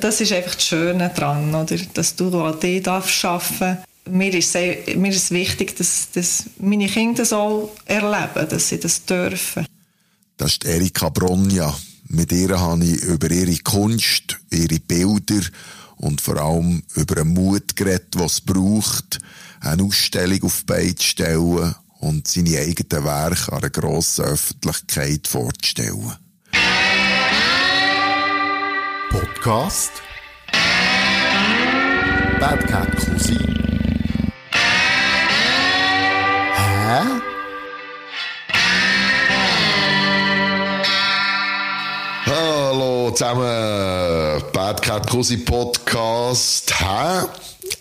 [0.00, 1.76] das ist einfach das Schöne daran, oder?
[1.94, 3.78] dass du an dich darfst arbeiten
[4.10, 8.80] mir ist, sehr, mir ist wichtig, dass, dass meine Kinder das auch erleben, dass sie
[8.80, 9.66] das dürfen.
[10.36, 11.74] Das ist Erika Bronja.
[12.08, 15.46] Mit ihr habe ich über ihre Kunst, ihre Bilder
[15.96, 19.18] und vor allem über den Mut geredet, was es braucht,
[19.60, 26.16] eine Ausstellung auf die zu stellen und seine eigenen Werke an einer grossen Öffentlichkeit vorzustellen.
[29.12, 29.92] Podcast
[32.40, 33.54] Bad Cat Cousin
[36.56, 37.02] Hä?
[42.24, 46.72] Hallo zusammen, Bad Cat Cousin Podcast.
[46.80, 47.26] Hä?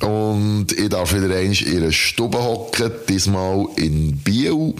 [0.05, 4.73] Und ich darf wieder einmal in einer Stube hocken, diesmal in Biel.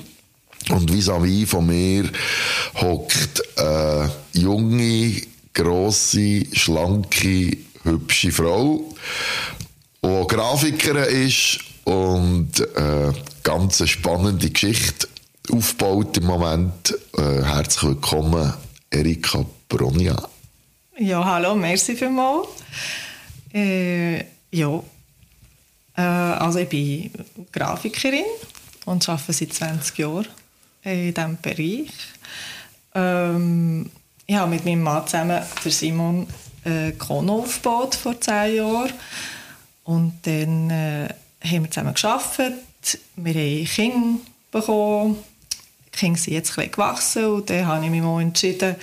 [0.69, 2.09] Und vis-à-vis von mir
[2.75, 8.83] hockt eine junge, grosse, schlanke, hübsche Frau,
[10.03, 13.11] die Grafikerin ist und äh,
[13.43, 15.07] ganz spannende Geschichte
[15.51, 16.93] aufgebaut im Moment.
[17.17, 18.53] Äh, herzlich willkommen,
[18.89, 20.15] Erika Bronja.
[20.97, 22.47] Ja, hallo, merci vielmals.
[23.53, 24.19] Äh,
[24.51, 24.83] ja,
[25.97, 27.11] äh, also ich bin
[27.51, 28.25] Grafikerin
[28.85, 30.27] und arbeite seit 20 Jahren
[30.83, 31.91] in diesem Bereich.
[32.93, 33.89] Ähm,
[34.31, 36.25] ich habe mit meinem Mann zusammen, der Simon,
[36.63, 38.93] äh, Kono aufgebaut vor 10 Jahren.
[39.83, 41.09] Und dann äh,
[41.43, 42.99] haben wir zusammen gearbeitet.
[43.17, 45.17] Wir haben Kinder bekommen.
[45.87, 48.77] Die Kinder sind jetzt ein gewachsen und dann habe ich mich mal entschieden,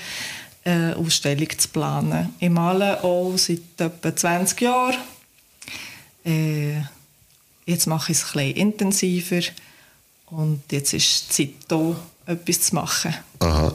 [0.64, 2.34] eine Ausstellung zu planen.
[2.40, 4.98] Ich male auch seit etwa 20 Jahren.
[6.26, 6.82] Äh,
[7.64, 9.40] jetzt mache ich es ein intensiver
[10.26, 13.14] und jetzt ist die Zeit da, etwas zu machen.
[13.38, 13.72] Aha.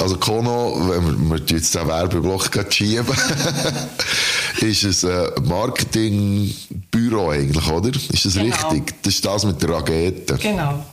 [0.00, 3.06] Also Kono, wenn wir, wir jetzt den Werbeblock schieben,
[4.60, 7.88] ist es ein Marketingbüro eigentlich, oder?
[7.88, 8.44] Ist das genau.
[8.46, 8.94] richtig?
[9.02, 10.36] Das ist das mit der Rakete.
[10.36, 10.84] Genau.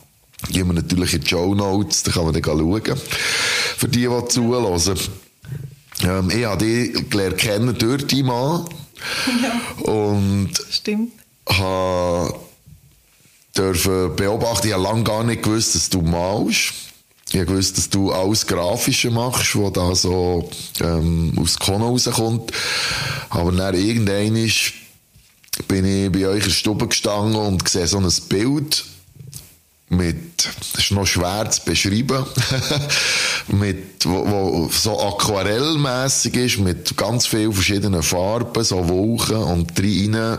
[0.50, 2.82] Gehen wir natürlich in die Show Notes, da kann man dann schauen.
[3.78, 5.00] Für die, die zuhören.
[6.04, 8.66] Ähm, ich habe dich gelernt kennen durch die Mann.
[9.42, 9.92] Ja.
[9.92, 11.14] Und Stimmt.
[11.48, 12.36] habe
[13.58, 16.74] dürfen beobachten, ich habe lange gar nicht gewusst, dass du malst.
[17.30, 20.50] Ich habe gewusst, dass du alles Grafische machst, was da so
[20.82, 22.52] ähm, aus Kono rauskommt.
[23.30, 24.74] Aber dann irgendwann ist,
[25.68, 28.86] bin ich bei euch in der Stube gestanden und sehe so ein Bild
[29.90, 32.26] mit, das ist noch schwer zu beschreiben,
[33.48, 40.38] mit, wo, wo so aquarellmäßig ist, mit ganz vielen verschiedenen Farben, so Wolken und drinnen,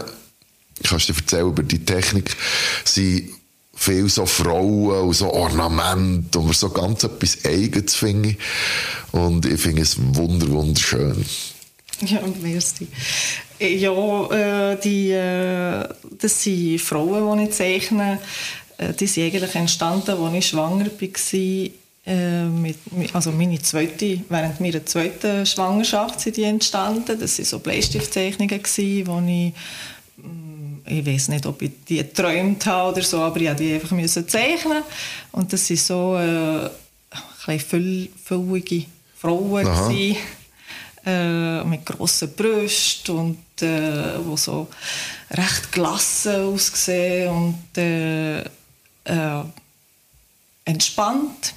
[0.81, 2.37] ich kann dir erzählen über die Technik,
[2.85, 3.31] sind
[3.77, 8.39] viel so Frauen und so Ornamente und so ganz etwas Eigenes finde ich.
[9.13, 11.25] Und ich finde es wunder, wunderschön.
[12.01, 12.89] Ja, merci.
[13.59, 15.89] Ja, äh, die, äh,
[16.19, 18.19] das sind Frauen, die ich zeichne.
[18.77, 21.71] Äh, die sind eigentlich entstanden, als ich schwanger war.
[22.09, 22.77] Mit,
[23.15, 27.19] also meine zweite, während meiner zweiten Schwangerschaft sind die entstanden.
[27.19, 29.55] Das waren so Bleistiftzeichnungen, die ich
[30.87, 33.91] ich weiß nicht, ob ich die geträumt habe oder so, aber ich musste die einfach
[33.93, 34.83] müssen zeichnen.
[35.33, 36.71] Und das waren so äh,
[37.47, 38.87] ein füllige
[39.17, 40.17] Frauen, gewesen,
[41.05, 44.69] äh, mit grossen Brüsten und äh, die so
[45.31, 49.45] recht gelassen aussehen und äh, äh,
[50.65, 51.55] entspannt.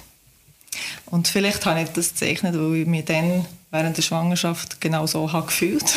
[1.06, 5.32] Und vielleicht habe ich das gezeichnet, weil ich mich dann während der Schwangerschaft genau so
[5.32, 5.84] habe gefühlt.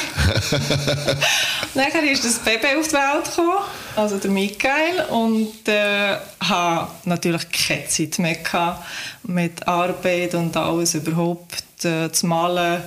[1.73, 3.57] Nachher ist das Baby auf die Welt gekommen,
[3.95, 8.85] also der Michael, und äh, habe natürlich keine Zeit mehr gehabt
[9.23, 12.83] mit Arbeit und alles überhaupt äh, zu malen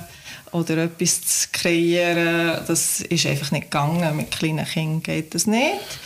[0.53, 2.61] oder etwas zu kreieren.
[2.67, 4.17] Das ist einfach nicht gegangen.
[4.17, 6.01] Mit kleinen Kindern geht das nicht.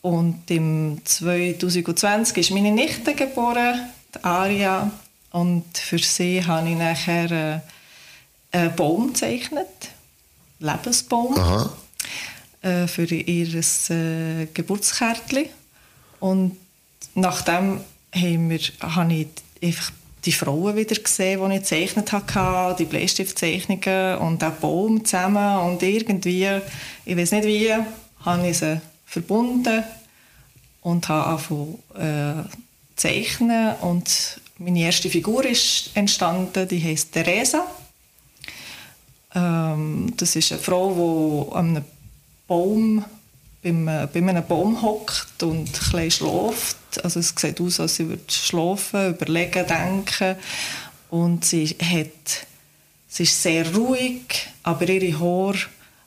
[0.00, 3.80] Und im 2020 ist meine Nichte geboren,
[4.14, 4.90] die Aria.
[5.32, 7.60] Und für sie habe ich nachher äh,
[8.56, 9.68] einen Baum gezeichnet,
[10.58, 11.72] Lebensbaum, Aha.
[12.62, 15.46] Äh, für ihr äh, Geburtskärtchen.
[16.20, 16.56] Und
[17.14, 17.80] nachdem
[18.14, 19.28] haben wir, habe ich
[19.62, 19.92] einfach
[20.24, 25.58] die Frauen wieder gesehen, die ich gezeichnet hatte, die Bleistiftzeichnungen und auch Baum zusammen.
[25.60, 26.48] Und irgendwie,
[27.04, 27.72] ich weiß nicht wie,
[28.24, 29.84] habe ich sie verbunden
[30.80, 32.48] und habe angefangen äh,
[32.96, 33.76] zeichnen.
[33.82, 37.66] Und meine erste Figur ist entstanden, die heißt Teresa.
[39.36, 41.84] Ähm, das ist eine Frau, die an einem
[42.48, 43.04] Baum,
[43.62, 47.04] beim, äh, bei einem Baum hockt und ein schläft.
[47.04, 50.36] Also es sieht aus, als sie würde schlafen, überlegen, denken.
[51.10, 52.46] Und sie, hat,
[53.08, 55.58] sie ist sehr ruhig, aber ihre Haare,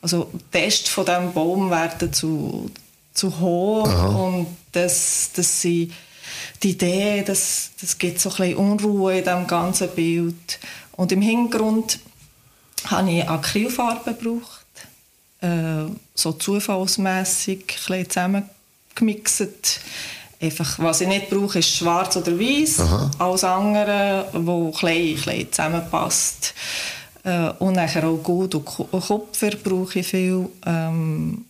[0.01, 2.71] also die Äste von diesem Baum werden zu,
[3.13, 5.91] zu hoch und das, das sie
[6.63, 10.59] die Idee, das, das gibt so ein bisschen Unruhe in diesem ganzen Bild.
[10.93, 11.99] Und im Hintergrund
[12.85, 14.65] habe ich Acrylfarbe gebraucht,
[15.41, 15.85] äh,
[16.15, 17.65] so zufallsmässig ein
[18.05, 19.79] bisschen zusammengemixt.
[20.41, 22.81] Einfach, was ich nicht brauche, ist schwarz oder weiß.
[23.19, 26.53] Alles andere, wo klein, klein zusammenpasst.
[27.25, 30.47] Äh, und nachher auch Gold und Ku- Kupfer brauche ich viel.
[30.65, 31.43] Ähm,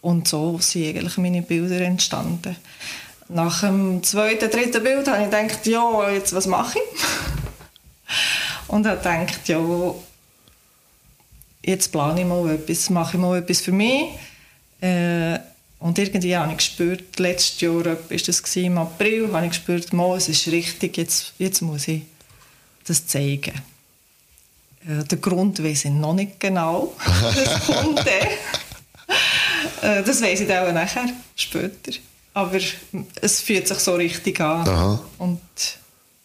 [0.00, 2.56] und so sind eigentlich meine Bilder entstanden.
[3.28, 7.00] Nach dem zweiten, dritten Bild habe ich gedacht, ja, jetzt was mache ich?
[8.74, 9.60] Und habe gedacht, ja,
[11.62, 14.06] jetzt plane ich mal etwas, mache ich mal etwas für mich.
[14.80, 15.38] Äh,
[15.78, 19.92] und irgendwie habe ich gespürt, letztes Jahr ist das gewesen, im April, habe ich gespürt,
[19.92, 22.02] mal, es ist richtig, jetzt, jetzt muss ich
[22.84, 23.62] das zeigen.
[24.88, 26.94] Äh, den Grund weiß ich noch nicht genau.
[27.32, 28.04] Das kommt.
[29.82, 31.06] Äh, Das weiß ich dann auch nachher,
[31.36, 31.92] später.
[32.32, 32.58] Aber
[33.20, 34.66] es fühlt sich so richtig an.
[34.68, 35.04] Aha.
[35.18, 35.40] Und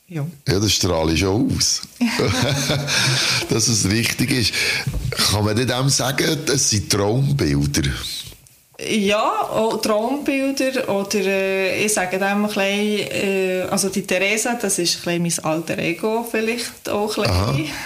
[0.09, 0.25] ja.
[0.47, 1.81] Ja, das strahle ich schon aus.
[3.49, 4.53] Dass es richtig ist.
[5.31, 7.89] Kann man dem sagen, das sind Traumbilder?
[8.87, 14.79] Ja, auch Traumbilder oder äh, ich sage dem ein bisschen, äh, also die Theresa, das
[14.79, 17.73] ist ein bisschen mein alter Ego vielleicht auch ein bisschen.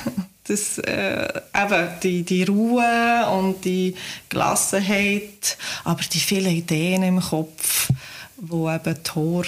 [0.45, 1.25] Das, äh,
[1.55, 3.95] eben die, die Ruhe und die
[4.27, 7.87] Gelassenheit, aber die vielen Ideen im Kopf,
[8.35, 9.47] wo eben Haare,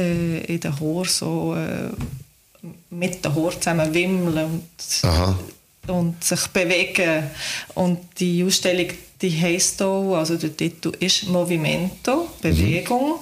[0.00, 1.90] äh, in den Haaren so äh,
[2.90, 5.38] mit den Haaren zusammen wimmeln und Aha.
[5.88, 7.30] und sich bewegen.
[7.74, 8.88] Und die Ausstellung,
[9.20, 13.20] die heisst auch, also der Titel ist Movimento, Bewegung.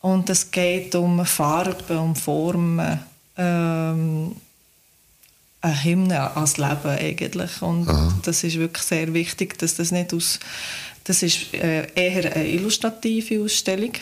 [0.00, 3.00] Und es geht um Farben, um Formen,
[3.36, 4.36] ähm,
[5.60, 7.60] ein Hymne ans Leben eigentlich.
[7.60, 7.88] Und
[8.22, 10.38] das ist wirklich sehr wichtig, dass das nicht aus...
[11.04, 13.92] Das ist äh, eher eine illustrative Ausstellung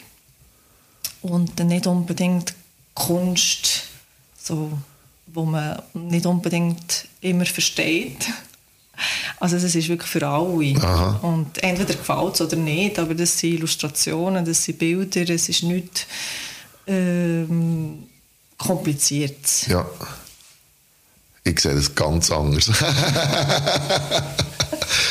[1.24, 2.54] und nicht unbedingt
[2.92, 3.84] Kunst,
[4.40, 4.70] so,
[5.26, 8.28] wo man nicht unbedingt immer versteht.
[9.40, 10.76] Also es ist wirklich für alle.
[10.76, 11.18] Aha.
[11.22, 15.62] Und entweder gefällt es oder nicht, aber das sind Illustrationen, das sind Bilder, es ist
[15.62, 16.06] nichts
[16.86, 18.04] ähm,
[18.58, 19.66] Kompliziertes.
[19.66, 19.86] Ja.
[21.42, 22.66] Ich sehe das ganz anders.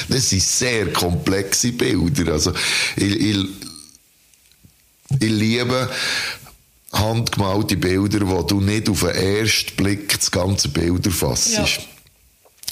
[0.10, 2.34] das sind sehr komplexe Bilder.
[2.34, 2.54] Also,
[2.96, 3.48] ich, ich,
[5.20, 5.90] ich liebe
[6.92, 11.54] handgemalte Bilder, wo du nicht auf den ersten Blick das ganze Bild erfasst.
[11.54, 11.66] Ja.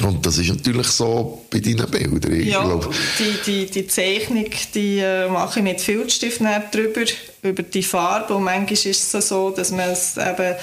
[0.07, 2.33] Und das ist natürlich so bei deinen Bildern.
[2.33, 2.89] Ich Ja, glaube,
[3.19, 6.41] die, die, die Zeichnung die, äh, mache ich mit Filzstift
[6.71, 7.01] drüber,
[7.43, 8.35] über die Farbe.
[8.35, 10.55] Und manchmal ist es so, dass man es eben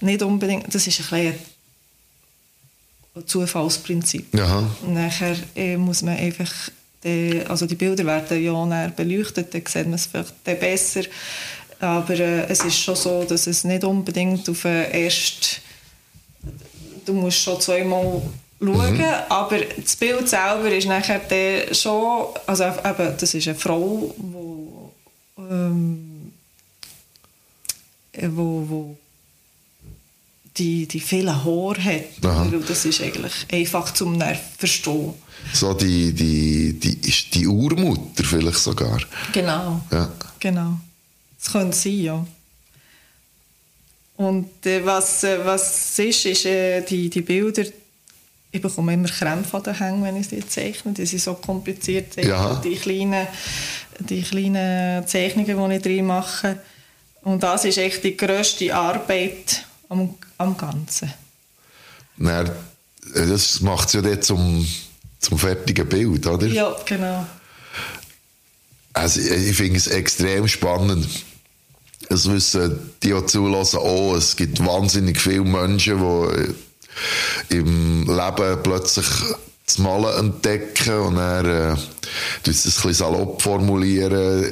[0.00, 0.74] nicht unbedingt...
[0.74, 1.34] Das ist ein bisschen
[3.14, 4.34] ein Zufallsprinzip.
[4.40, 4.70] Aha.
[4.82, 6.50] Und nachher äh, muss man einfach...
[7.02, 11.02] Die, also die Bilder werden ja näher beleuchtet, dann sieht man es vielleicht besser.
[11.78, 15.62] Aber äh, es ist schon so, dass es nicht unbedingt auf den ersten
[17.04, 18.22] du musst schon zweimal
[18.60, 24.14] schauen, aber das Bild selber ist nachher der schon, also eben, das ist eine Frau,
[24.16, 24.92] wo,
[25.38, 26.32] ähm,
[28.12, 28.96] äh, wo, wo
[30.60, 32.24] die, die vielen Haare hat.
[32.24, 32.42] Aha.
[32.42, 35.14] Und das ist eigentlich einfach zum Nerv verstehen.
[35.52, 39.00] so die, die, die, ist die Urmutter vielleicht sogar.
[39.32, 39.80] Genau.
[39.90, 40.12] Ja.
[40.38, 40.78] Genau.
[41.38, 42.26] Das könnte sein, ja.
[44.16, 47.64] Und äh, was, äh, was ist, ist äh, die, die Bilder,
[48.52, 50.92] ich bekomme immer Krämpfe an den Hängen, wenn ich sie zeichne.
[50.92, 52.16] Die sind so kompliziert.
[52.22, 52.60] Ja.
[52.62, 53.26] Die, kleinen,
[54.00, 56.58] die kleinen Zeichnungen, die ich drin mache.
[57.22, 61.12] Und das ist echt die grösste Arbeit am, am Ganzen.
[63.14, 64.66] Äh, das macht es ja dann zum,
[65.20, 66.46] zum fertigen Bild, oder?
[66.46, 67.26] Ja, genau.
[68.92, 71.06] Also, ich finde es extrem spannend.
[72.08, 75.98] Es wissen die, die zulassen, auch, es gibt wahnsinnig viele Menschen,
[77.50, 79.06] die im Leben plötzlich
[79.64, 81.76] das Malen entdecken und dann, äh,
[82.42, 84.44] du es ein bisschen salopp formulieren,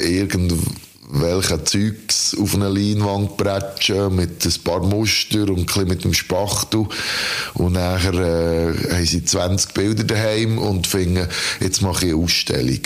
[1.11, 6.87] irgendwelche Zeugs auf eine Leinwand bretschen mit ein paar Muster und ein mit dem Spachtel
[7.55, 11.29] und nachher äh, haben sie 20 Bilder daheim und finden,
[11.61, 12.81] jetzt mache ich eine Ausstellung.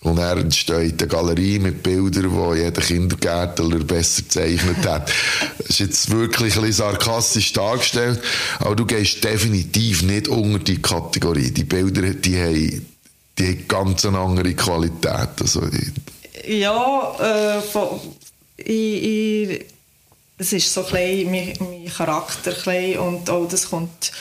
[0.00, 5.12] Und er entsteht eine Galerie mit Bildern, die jeder Kindergärtner besser gezeichnet hat.
[5.58, 8.20] Das ist jetzt wirklich ein bisschen sarkastisch dargestellt,
[8.58, 11.52] aber du gehst definitiv nicht unter die Kategorie.
[11.52, 12.86] Die Bilder, die haben,
[13.38, 15.40] die haben ganz eine andere Qualität.
[15.40, 15.62] Also,
[16.46, 18.00] Ja, äh, von,
[18.56, 19.64] ich, ich,
[20.38, 24.12] das ist so ein bisschen mein, mein Charakter ein bisschen und auch das kommt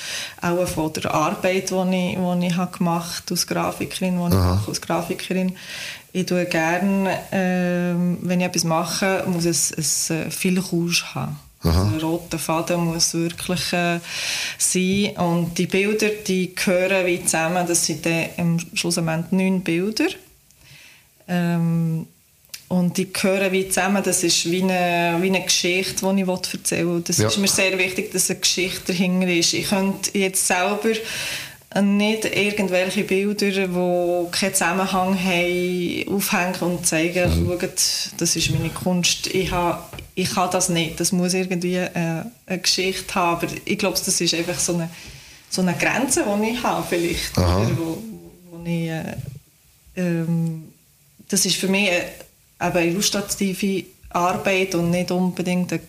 [0.41, 4.69] auch von der Arbeit, die ich, die ich habe gemacht als Grafikerin, die ich mache
[4.69, 5.55] als Grafikerin.
[6.13, 11.39] Ich tue gerne, ähm, wenn ich etwas mache, muss es, es äh, viel Rouge haben.
[11.63, 13.99] Also ein roter Faden muss wirklich äh,
[14.57, 15.11] sein.
[15.17, 17.67] Und die Bilder, die gehören wie zusammen.
[17.67, 20.07] Das sind dann am Schluss neun Bilder.
[21.27, 22.07] Ähm,
[22.67, 24.01] und die gehören wie zusammen.
[24.03, 27.01] Das ist wie eine, wie eine Geschichte, die ich erzählen will.
[27.05, 27.27] Das Ja.
[27.27, 29.53] ist mir sehr wichtig, dass eine Geschichte dahinter ist.
[29.53, 30.89] Ich könnte jetzt selber
[31.81, 37.69] nicht irgendwelche Bilder, die keinen Zusammenhang haben, aufhängen und zeigen, schaut,
[38.17, 39.27] das ist meine Kunst.
[39.27, 39.79] Ich, habe,
[40.15, 40.99] ich kann das nicht.
[40.99, 41.89] Das muss irgendwie äh,
[42.45, 43.37] eine Geschichte haben.
[43.45, 44.89] Aber ich glaube, das ist einfach so eine,
[45.49, 47.37] so eine Grenze, die ich habe vielleicht.
[47.37, 47.57] Aha.
[47.65, 47.97] Oder wo,
[48.51, 49.03] wo ich, äh,
[49.97, 50.70] ähm,
[51.31, 52.03] das ist für mich äh,
[52.61, 55.81] eben illustrative Arbeit und nicht unbedingt eine,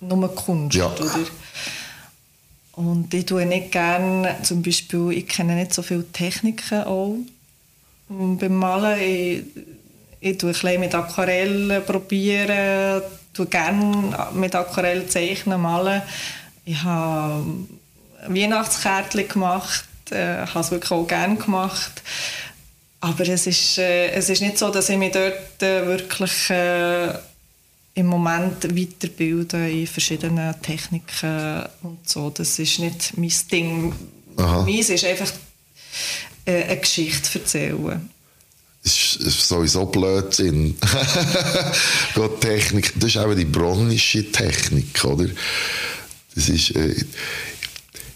[0.00, 0.76] nur Kunst.
[0.76, 0.86] Ja.
[0.86, 1.10] Oder?
[2.72, 7.16] Und ich tue nicht gerne, zum Beispiel, ich kenne nicht so viele Techniken auch
[8.08, 9.00] beim Malen.
[9.00, 9.42] Ich,
[10.20, 16.02] ich tue ein bisschen mit Aquarell probieren, tue gerne mit Aquarell zeichnen, malen.
[16.64, 17.44] Ich habe
[18.26, 22.02] Weihnachtskärtchen gemacht, äh, habe es wirklich auch gerne gemacht.
[23.04, 27.12] Aber es ist, äh, es ist nicht so, dass ich mich dort äh, wirklich äh,
[27.92, 32.30] im Moment weiterbilde in verschiedenen Techniken und so.
[32.30, 33.94] Das ist nicht mein Ding.
[34.38, 34.62] Aha.
[34.62, 35.30] Meins ist einfach
[36.46, 38.08] äh, eine Geschichte erzählen.
[38.82, 40.74] ist ist sowieso Blödsinn.
[42.14, 45.28] Gott, Technik, das ist eben die bronische Technik, oder?
[46.34, 46.94] Das ist, äh,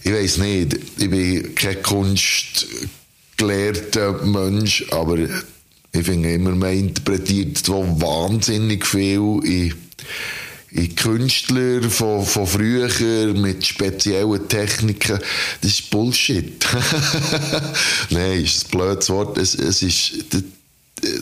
[0.03, 1.83] ich weiß nicht, ich bin kein
[3.39, 9.75] kunstgelehrter Mensch, aber ich finde immer, man interpretiert so wahnsinnig viel in,
[10.71, 15.19] in Künstler von, von früher mit speziellen Techniken.
[15.61, 16.67] Das ist Bullshit.
[18.11, 19.39] Nein, ist ein blödes Wort.
[19.39, 20.25] Es, es ist,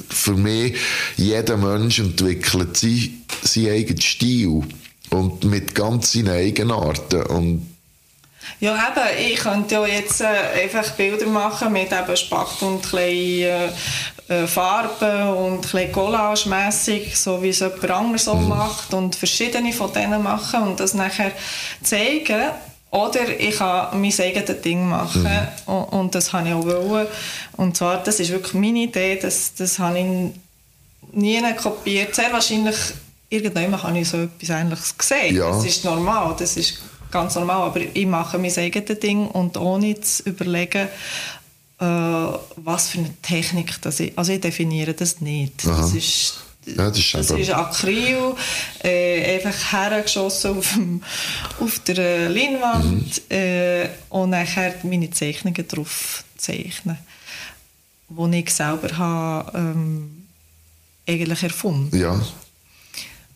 [0.09, 0.75] für mich,
[1.17, 4.63] jeder Mensch entwickelt seinen, seinen eigenen Stil.
[5.11, 7.23] Und mit ganz seinen Eigenarten.
[7.23, 7.76] Und
[8.61, 13.43] Ja, eben, ich könnte ja jetzt äh, einfach Bilder machen mit eben Spack und kleinen
[13.43, 13.69] äh,
[14.29, 19.93] äh, Farben und ein Collage-mässig, so wie es jemand anderes so macht und verschiedene von
[19.93, 21.31] denen machen und das nachher
[21.83, 22.51] zeigen.
[22.91, 25.29] Oder ich kann mein eigenes Ding machen
[25.67, 27.07] und, und das habe ich auch wollen.
[27.57, 30.07] Und zwar, das ist wirklich meine Idee, das, das habe ich
[31.13, 32.15] nie kopiert.
[32.15, 32.77] Sehr wahrscheinlich,
[33.29, 35.37] irgendwann habe ich so etwas Ähnliches gesehen.
[35.37, 35.51] Ja.
[35.51, 36.79] Das ist normal, das ist
[37.11, 37.63] ganz normal.
[37.63, 40.89] Aber ich mache mein eigenes Ding und ohne zu überlegen,
[41.79, 44.17] äh, was für eine Technik das ist.
[44.17, 45.67] Also ich definiere das nicht.
[45.67, 46.35] Das ist,
[46.67, 48.35] Ja, das ist das ist Acryl,
[48.83, 51.03] äh, einfach hergeschossen auf, dem,
[51.61, 53.37] auf der Leinwand Mhm.
[53.37, 56.99] äh, und nachher meine Zeichnungen drauf zeichnen,
[58.09, 60.27] die ich selber habe, ähm,
[61.09, 61.97] eigentlich erfunden.
[61.97, 62.21] ja,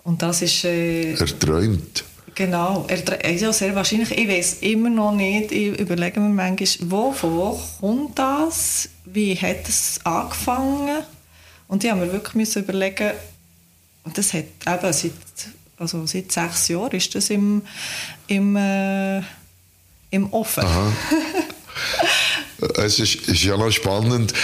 [0.03, 0.65] Und das ist...
[0.65, 2.05] Äh, er träumt.
[2.35, 4.11] Genau, er tra- also sehr wahrscheinlich.
[4.17, 5.53] Ich weiß immer noch nicht.
[5.53, 8.89] Ich überlege mir manchmal, wo, von wo kommt das?
[9.05, 11.03] Wie hat es angefangen?
[11.69, 13.13] Und ich habe mir wirklich müssen überlegen,
[14.05, 15.13] und das hat eben seit,
[15.77, 17.63] also seit sechs Jahren ist das im,
[18.27, 19.19] im, äh,
[20.11, 20.65] im Ofen.
[22.77, 24.35] Es ist, ist ja noch spannend.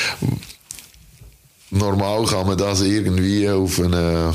[1.70, 4.34] Normal kann man das irgendwie auf eine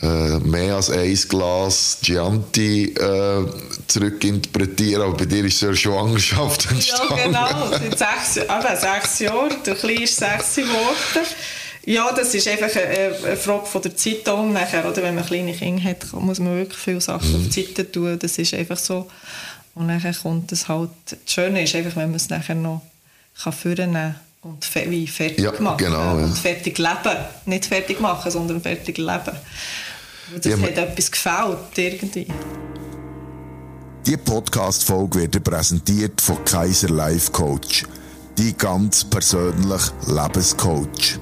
[0.00, 3.44] mehr als ein Glas Chianti äh,
[3.86, 7.16] zurückinterpretieren, aber bei dir ist so eine Schwangerschaft Ja, entstanden.
[7.24, 7.70] genau.
[7.70, 9.54] Seit sechs, eben, sechs Jahren.
[9.66, 11.26] Der Kleine ist sechs geworden.
[11.84, 14.88] Ja, das ist einfach eine, eine Frage von der Zeit auch nachher.
[14.88, 15.02] Oder?
[15.02, 18.18] Wenn man kleine Kinder hat, muss man wirklich viele Sachen auf die Seite tun.
[18.18, 19.08] Das ist einfach so.
[19.74, 20.90] Und dann kommt es halt...
[21.08, 22.82] Das Schöne ist einfach, wenn man es nachher noch
[23.42, 26.24] kann führen kann und wie fertig Ja, machen genau, ja.
[26.24, 27.16] Und fertig leben.
[27.46, 29.36] Nicht fertig machen, sondern fertig leben.
[30.34, 32.26] Das Ja, hat etwas gefällt irgendwie.
[34.06, 37.84] Die Podcast-Folge wird präsentiert von Kaiser Life Coach,
[38.36, 41.18] die ganz persönlich Lebenscoach.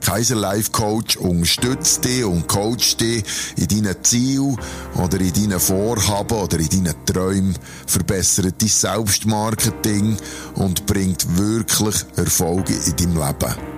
[0.00, 3.24] Kaiser Life Coach unterstützt dich und coacht dich
[3.56, 4.56] in deinen Zielen
[5.02, 10.16] oder in deinen Vorhaben oder in deinen Träumen, verbessert dein Selbstmarketing
[10.54, 13.75] und bringt wirklich Erfolge in deinem Leben.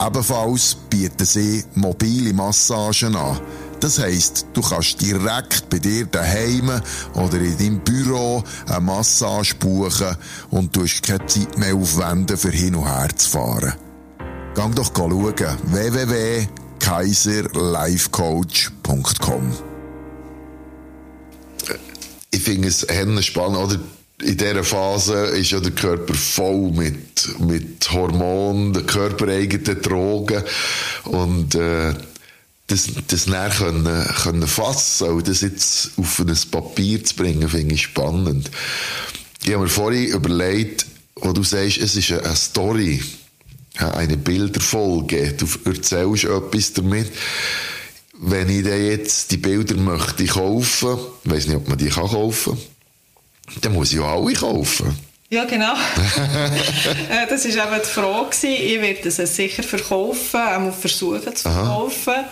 [0.00, 3.40] Ebenfalls bieten sie mobile Massagen an.
[3.80, 6.80] Das heisst, du kannst direkt bei dir daheim
[7.14, 10.16] oder in deinem Büro eine Massage buchen
[10.50, 13.74] und du hast keine Zeit mehr aufwenden, für hin und her zu fahren.
[14.54, 15.34] Gang doch schauen
[16.80, 19.52] kaiserlifecoach.com.
[22.30, 22.86] Ich finde es
[23.24, 23.78] spannend, oder?
[24.22, 30.42] In dieser Phase ist ja der Körper voll mit, mit Hormonen, der körpereigenen Drogen
[31.04, 31.94] und äh,
[32.66, 37.82] das, näher können, können fassen und das jetzt auf ein Papier zu bringen, finde ich
[37.82, 38.50] spannend.
[39.44, 43.02] Ich habe mir vorhin überlegt, wo du sagst, es ist eine Story,
[43.76, 47.10] eine Bilderfolge, du erzählst etwas damit.
[48.20, 52.54] Wenn ich dann jetzt die Bilder möchte kaufen, ich weiß nicht, ob man die kaufen
[52.54, 52.62] kann,
[53.60, 54.96] dann muss ich auch alle kaufen.
[55.30, 55.74] Ja, genau.
[57.10, 58.46] Äh, das war eben die Frage.
[58.46, 62.24] Ich werde es sicher verkaufen, auch versuchen zu verkaufen.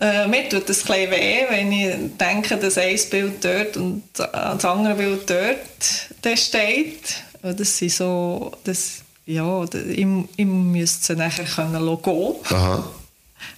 [0.00, 4.64] Äh, mir tut es ein weh, wenn ich denke, dass ein Bild dort und das
[4.64, 7.22] andere Bild dort steht.
[7.42, 12.34] Das sind so, das, ja, ich, ich müsste nachher können gehen.
[12.50, 12.90] Aha.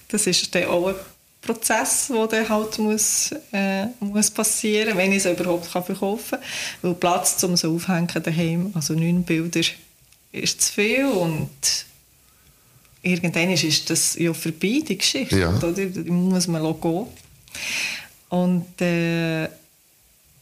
[0.09, 0.93] Das ist dann auch
[1.45, 6.47] Prozess, der dann halt muss, äh, muss passieren, wenn ich es überhaupt kann verkaufen kann.
[6.81, 9.61] Weil Platz, um es aufhängen daheim, also neun Bilder,
[10.31, 11.49] ist zu viel und
[13.01, 15.39] irgendwann ist das ja vorbei, die Geschichte.
[15.39, 15.55] Ja.
[15.55, 15.71] Oder?
[15.73, 17.05] Da muss man gehen.
[18.29, 19.43] Und äh,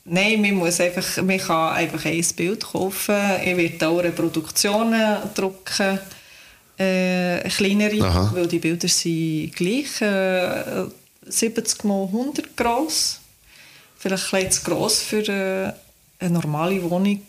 [0.06, 3.18] nein, man, muss einfach, man kann einfach ein Bild kaufen.
[3.44, 6.00] Ich werde auch Reproduktionen drucken
[6.82, 8.32] äh, kleinere, Aha.
[8.34, 10.86] weil die Bilder sind gleich äh,
[11.26, 13.20] 70 mal 100 groß.
[13.98, 15.74] Vielleicht ein zu gross für äh,
[16.20, 17.22] eine normale Wohnung.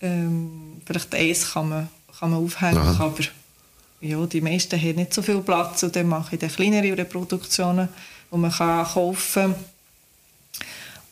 [0.00, 3.04] Ähm, vielleicht eins kann man, kann man aufhängen, Aha.
[3.04, 3.24] aber
[4.00, 7.88] ja, die meisten haben nicht so viel Platz und dann mache ich dann kleinere Reproduktionen,
[8.30, 9.54] die man kann kaufen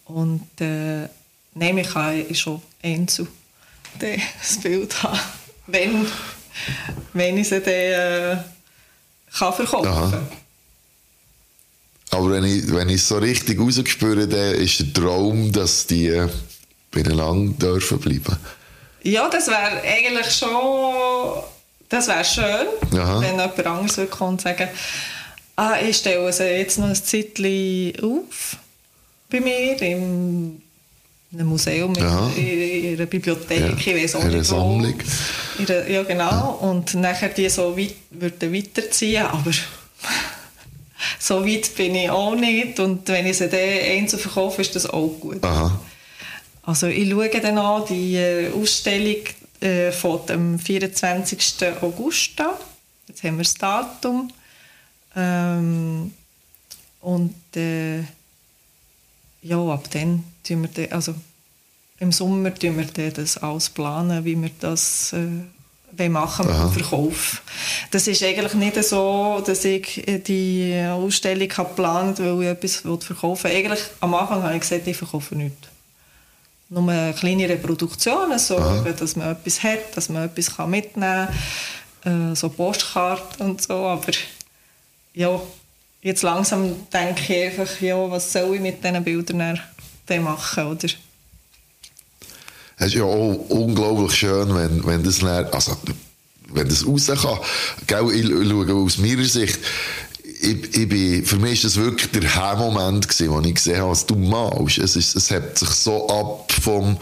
[0.07, 0.17] kann.
[0.17, 1.09] Und äh,
[1.55, 3.29] nein, ich kann schon einzeln
[3.99, 5.19] das Bild haben,
[5.67, 6.07] wenn
[7.13, 8.37] wenn ich sie dann äh,
[9.37, 10.29] kann verkaufen kann.
[12.11, 16.09] Aber wenn ich, wenn ich es so richtig rausgespürt dann ist der Traum, dass die
[16.09, 16.29] äh,
[16.91, 18.37] beieinander dürfen bleiben.
[19.03, 21.43] Ja, das wäre eigentlich schon...
[21.89, 23.21] Das wäre schön, Aha.
[23.21, 24.69] wenn jemand anderes würde kommen und sagen,
[25.55, 28.57] ah, ich stelle sie jetzt noch ein Zeitchen auf
[29.31, 30.63] bei mir im
[31.35, 32.31] einem Museum, ja.
[32.37, 33.77] in, einer Bibliothek, ja.
[33.77, 34.95] ich weiß auch nicht Sammlung.
[35.59, 36.31] Ihre, ja, genau.
[36.31, 36.41] Ja.
[36.61, 39.51] Und nachher die so weit, würden weiterziehen, aber
[41.19, 42.79] so weit bin ich auch nicht.
[42.81, 45.43] Und wenn ich sie dann einzeln verkaufe, ist das auch gut.
[45.45, 45.79] Aha.
[46.63, 49.23] Also ich schaue dann an die äh, Ausstellung
[49.61, 51.57] äh, von dem 24.
[51.83, 52.55] August an.
[53.09, 54.31] Jetzt haben wir das Datum.
[55.15, 56.13] Ähm,
[57.01, 58.01] und äh,
[59.43, 61.15] ja, ab dann tun wir also
[61.99, 67.43] im Sommer tun wir das alles planen, wie wir das äh, machen mit dem Verkauf.
[67.91, 73.51] Das ist eigentlich nicht so, dass ich die Ausstellung habe geplant weil ich etwas verkaufen
[73.51, 73.57] will.
[73.57, 75.69] Eigentlich am Anfang habe ich gesagt, ich verkaufe nichts.
[76.69, 81.29] Nur kleine Reproduktionen, so, dass man etwas hat, dass man etwas mitnehmen
[82.03, 84.13] kann, äh, so Postkarten und so, aber
[85.13, 85.41] ja,
[86.03, 89.61] jetzt langsam denke ich einfach, ja, was soll ich mit diesen Bildern
[90.07, 90.89] dann machen, oder?
[92.77, 95.77] Es ist ja auch unglaublich schön, wenn, wenn das dann, also,
[96.49, 97.39] wenn das raus kann.
[97.87, 99.59] Gell, ich, schaue aus meiner Sicht,
[100.41, 103.91] ich, ich bin, für mich war das wirklich der Heimmoment gewesen, wo ich gesehen habe,
[103.91, 104.79] was du machst.
[104.79, 106.99] Es, ist, es hebt sich so ab vom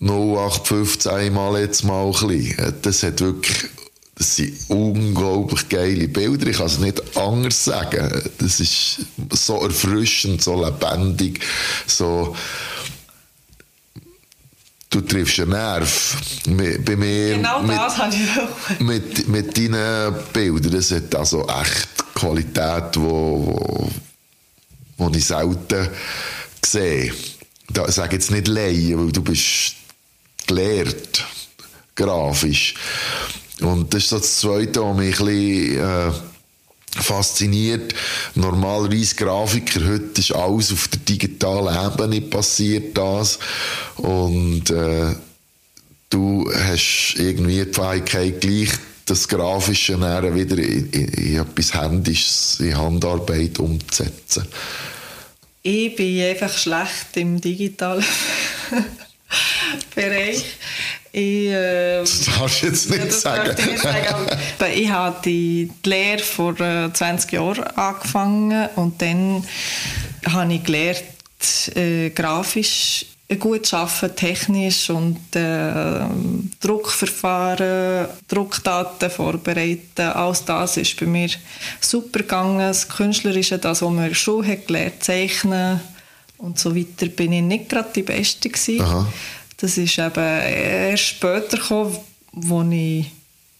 [0.00, 2.74] 0815 mal jetzt mal ein bisschen.
[2.82, 3.70] Das hat wirklich,
[4.20, 6.46] das sind unglaublich geile Bilder.
[6.48, 8.22] Ich kann es nicht anders sagen.
[8.36, 11.40] Das ist so erfrischend, so lebendig,
[11.86, 12.36] so,
[14.90, 16.18] du triffst einen Nerv.
[16.84, 18.80] Bei mir, genau mit, das habe ich auch.
[18.80, 23.90] Mit, mit deinen Bildern, das hat also echt Qualität, die wo,
[24.98, 25.88] wo ich selten
[26.62, 27.14] sehe.
[27.70, 29.76] Da sage jetzt nicht Laien, weil du bist
[30.46, 31.24] gelehrt,
[31.94, 32.74] grafisch.
[33.60, 36.12] Und das ist das Zweite, was mich ein bisschen, äh,
[36.96, 37.94] fasziniert.
[38.34, 43.38] Normalerweise Grafiker, heute ist alles auf der digitalen Ebene passiert das.
[43.96, 45.14] Und äh,
[46.10, 48.70] du hast irgendwie die Fähigkeit gleich
[49.06, 54.46] das Grafische wieder in, in, in etwas Händisches, in Handarbeit umzusetzen.
[55.62, 58.04] Ich bin einfach schlecht im digitalen
[59.94, 60.44] Bereich.
[61.12, 63.56] Ich, äh, das darfst du jetzt nicht ja, sagen.
[63.58, 64.26] Ich, nicht sagen
[64.74, 69.44] ich habe die, Lehre vor äh, 20 Jahren angefangen und dann
[70.26, 71.02] habe ich gelernt,
[71.74, 73.06] äh, grafisch
[73.38, 76.00] gut arbeiten, technisch und äh,
[76.60, 81.28] Druckverfahren, Druckdaten vorbereiten, alles das ist bei mir
[81.80, 82.58] super gegangen.
[82.58, 85.80] Das Künstlerische, das, was man Schule hat gelernt, zeichnen
[86.38, 88.80] und so weiter, bin ich nicht gerade die Beste gewesen.
[88.80, 89.06] Aha.
[89.60, 91.96] Das ist eben erst später gekommen,
[92.32, 93.10] wo ich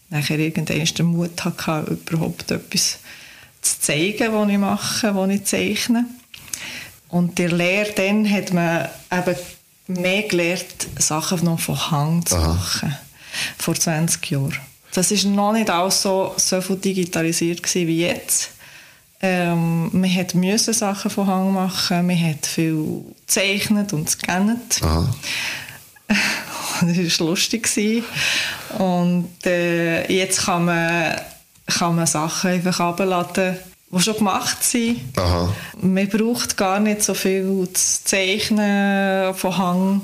[0.08, 2.98] nachher irgendwann den Mut hatte, überhaupt etwas
[3.60, 6.06] zu zeigen, was ich mache, was ich zeichne.
[7.08, 9.36] Und der Lehre dann hat man eben
[9.88, 12.96] mehr gelernt, Sachen noch von Hand zu machen.
[13.58, 14.58] Vor 20 Jahren.
[14.94, 18.50] Das ist noch nicht alles so, so viel digitalisiert wie jetzt.
[19.22, 24.80] Ähm, man hat müssen Sachen von Hand machen, man hat viel gezeichnet und gescannt.
[24.82, 25.14] Aha.
[26.80, 27.68] das war lustig.
[28.78, 31.16] Und äh, jetzt kann man,
[31.66, 33.56] kann man Sachen einfach abladen,
[33.90, 35.00] die schon gemacht sind.
[35.16, 35.52] Aha.
[35.80, 40.00] Man braucht gar nicht so viel zu zeichnen von Hang.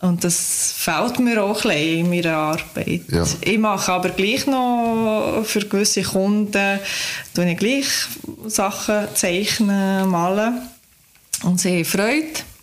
[0.00, 3.02] Und das fällt mir auch ein bisschen in meiner Arbeit.
[3.08, 3.24] Ja.
[3.40, 6.78] Ich mache aber gleich noch für gewisse Kunden
[7.34, 7.86] tue ich gleich
[8.46, 10.60] Sachen zeichnen, malen.
[11.42, 12.53] Und sie haben Freude.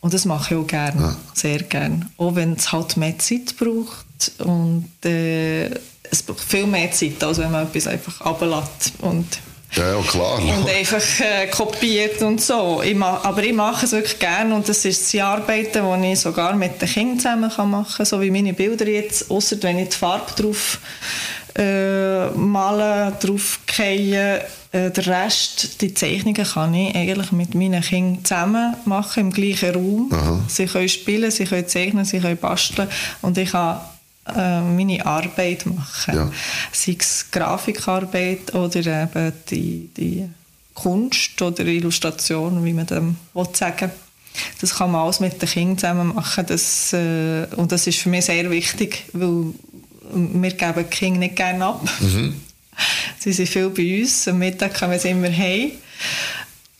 [0.00, 2.08] Und das mache ich auch gerne, sehr gerne.
[2.18, 4.32] Auch wenn es halt mehr Zeit braucht.
[4.38, 5.66] Und äh,
[6.10, 9.26] es braucht viel mehr Zeit, als wenn man etwas einfach ablässt und
[9.72, 10.38] Ja, ja, klar.
[10.40, 12.80] und einfach äh, kopiert und so.
[12.82, 16.20] Ich ma aber ich mache es wirklich gerne und das ist die Arbeiten, die ich
[16.20, 19.78] sogar mit den Kindern zusammen kann machen kann, so wie meine Bilder jetzt, außer wenn
[19.78, 20.78] ich die Farbe drauf
[21.58, 24.40] äh, malen, drauf fallen.
[24.70, 29.74] Äh, der Rest, die Zeichnungen kann ich eigentlich mit meinen Kindern zusammen machen, im gleichen
[29.74, 30.10] Raum.
[30.12, 30.40] Aha.
[30.46, 32.88] Sie können spielen, sie können zeichnen, sie können basteln
[33.22, 33.80] und ich kann
[34.26, 36.14] äh, meine Arbeit machen.
[36.14, 36.30] Ja.
[36.72, 40.28] Sei es Grafikarbeit oder eben die, die
[40.74, 43.90] Kunst oder Illustration, wie man dem will sagen
[44.60, 46.44] Das kann man alles mit den Kindern zusammen machen.
[46.46, 49.54] Das, äh, und das ist für mich sehr wichtig, weil
[50.12, 51.88] wir geben die Kinder nicht gerne ab.
[53.18, 54.28] Sie sind viel bei uns.
[54.28, 55.72] Am Mittag kommen sie immer heim.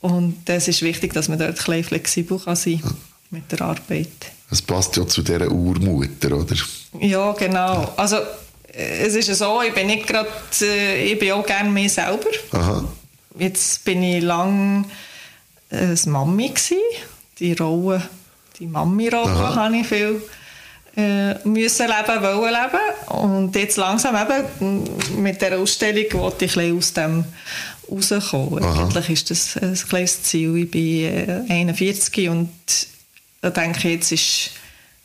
[0.01, 2.95] Und es ist wichtig, dass man dort ein flexibel kann sein kann
[3.31, 4.31] mit der Arbeit.
[4.49, 6.55] Es passt ja zu dieser Urmutter, oder?
[6.99, 7.93] Ja, genau.
[7.97, 8.17] Also,
[8.71, 10.29] es ist ja so, ich bin nicht gerade,
[10.61, 12.29] äh, ich bin auch gerne mir selber.
[12.51, 12.85] Aha.
[13.37, 14.85] Jetzt bin ich lang
[15.69, 16.77] äh, Mami gsi.
[17.39, 18.01] Die Rolle,
[18.59, 20.21] die Mami-Rolle habe ich viel
[21.43, 23.19] müssen leben, wollen leben.
[23.21, 27.25] Und jetzt langsam eben m, mit der Ausstellung wollte ich ein aus dem
[27.89, 28.63] rauskommen.
[28.63, 28.83] Aha.
[28.83, 30.55] Eigentlich ist das ein kleines Ziel.
[30.57, 32.49] Ich bin äh, 41 und
[33.41, 34.51] da denke ich, jetzt ist,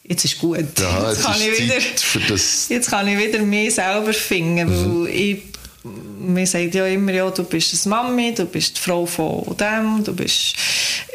[0.02, 0.58] jetzt ist gut.
[0.78, 2.36] Ja, jetzt, kann ist ich wieder,
[2.74, 5.42] jetzt kann ich wieder mich selber finden, weil ich
[5.84, 10.02] man sagt ja immer, ja, du bist eine Mami, du bist die Frau von dem,
[10.02, 10.54] du bist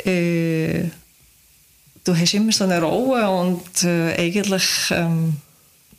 [0.05, 0.83] äh,
[2.09, 5.37] du hast immer so eine Rolle und äh, eigentlich ähm,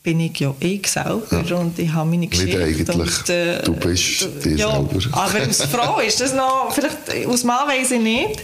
[0.03, 2.63] bin ich ja ich selber und ich habe meine Geschichte.
[2.63, 3.19] eigentlich.
[3.19, 4.99] Und, äh, Du bist dir ja, selber.
[5.13, 8.43] Aber als Frau ist das noch, vielleicht als Mann weiss ich nicht.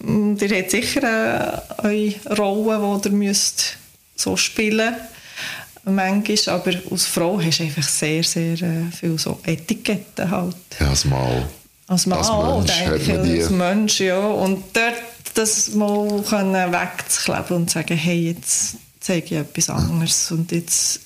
[0.00, 1.86] Mm, Ihr habt sicher äh,
[2.28, 3.76] eure Rolle, die ihr müsst
[4.16, 4.94] so spielen
[5.84, 10.54] manchmal, aber als Frau hast du einfach sehr, sehr äh, viel so Etiketten halt.
[10.78, 11.48] Ja, als Mal.
[11.88, 14.18] Als Mann Als auch, Mensch denke hat ich, als Mensch, ja.
[14.20, 14.94] Und dort
[15.34, 16.22] das mal
[16.72, 21.00] wegzukleben und sagen, hey, jetzt zeige ich etwas anderes und jetzt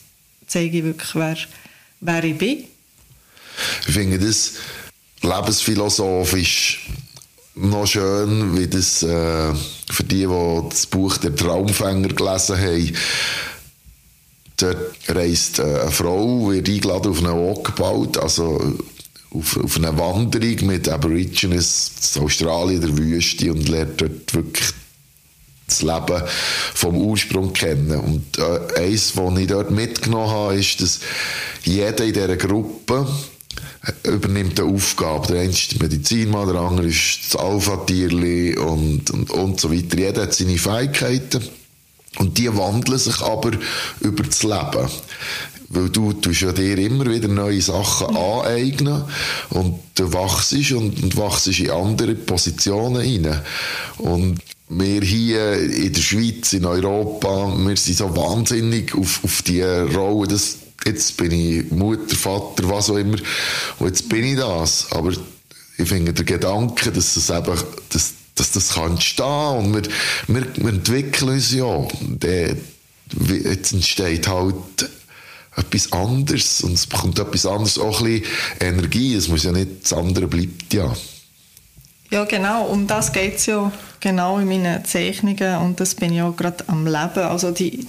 [0.47, 1.37] zeige ich wirklich, wer,
[2.01, 2.65] wer ich bin.
[3.87, 4.53] Ich finde das
[5.23, 6.89] lebensphilosophisch
[7.55, 9.55] noch schön, wie das äh,
[9.91, 12.93] für die, die das Buch «Der Traumfänger» gelesen haben,
[14.59, 18.77] dort reist äh, eine Frau, wird eingeladen auf einen Walkabout, also
[19.31, 24.73] auf, auf eine Wanderung mit Aborigines in Australien, der Wüste und lernt dort wirklich
[25.67, 26.23] das Leben
[26.75, 27.99] vom Ursprung kennen.
[27.99, 31.01] Und äh, eins, was ich dort mitgenommen habe, ist, dass
[31.65, 33.07] jeder in dieser Gruppe
[34.05, 35.29] übernimmt eine Aufgabe.
[35.29, 39.99] Der eine ist der Medizinmann, der andere ist das Alpha-Tierli und, und, und so weiter.
[39.99, 41.43] Jeder hat seine Fähigkeiten.
[42.19, 43.53] Und die wandeln sich aber
[44.01, 44.89] über das Leben.
[45.69, 49.03] Weil du tust ja dir immer wieder neue Sachen aneignen
[49.51, 53.41] und du wachst und, und wachst in andere Positionen rein.
[53.99, 59.63] Und wir hier in der Schweiz, in Europa, wir sind so wahnsinnig auf, auf die
[59.63, 63.19] Rolle, das, jetzt bin ich Mutter, Vater, was auch immer,
[63.79, 64.87] und jetzt bin ich das.
[64.91, 65.13] Aber
[65.79, 67.57] ich finde der Gedanke, dass das eben,
[67.91, 69.83] dass, dass das kann entstehen und wir,
[70.29, 71.87] wir, wir entwickeln uns ja.
[72.01, 72.57] Der,
[73.13, 74.55] wie- jetzt entsteht halt
[75.57, 76.61] etwas anderes.
[76.63, 79.15] Und es bekommt etwas anderes auch ein bisschen Energie.
[79.15, 80.95] Es muss ja nicht, das andere bleibt ja.
[82.11, 85.59] Ja, genau, um das geht es ja genau in meinen Zeichnungen.
[85.59, 87.25] Und das bin ich auch gerade am Leben.
[87.25, 87.87] Also die,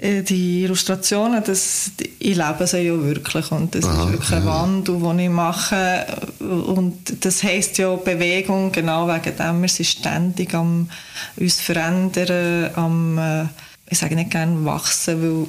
[0.00, 3.52] die, die Illustrationen, das, ich lebe sie ja wirklich.
[3.52, 6.06] Und das Aha, ist wirklich ein Wandel, den ich mache.
[6.38, 10.88] Und das heisst ja Bewegung, genau wegen dem, wir sind ständig am
[11.36, 13.44] uns verändern, am, äh,
[13.90, 15.46] ich sage nicht gerne wachsen, weil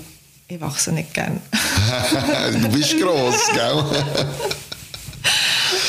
[0.47, 1.39] ich wachse nicht gerne.
[2.61, 3.83] du bist gross, gell?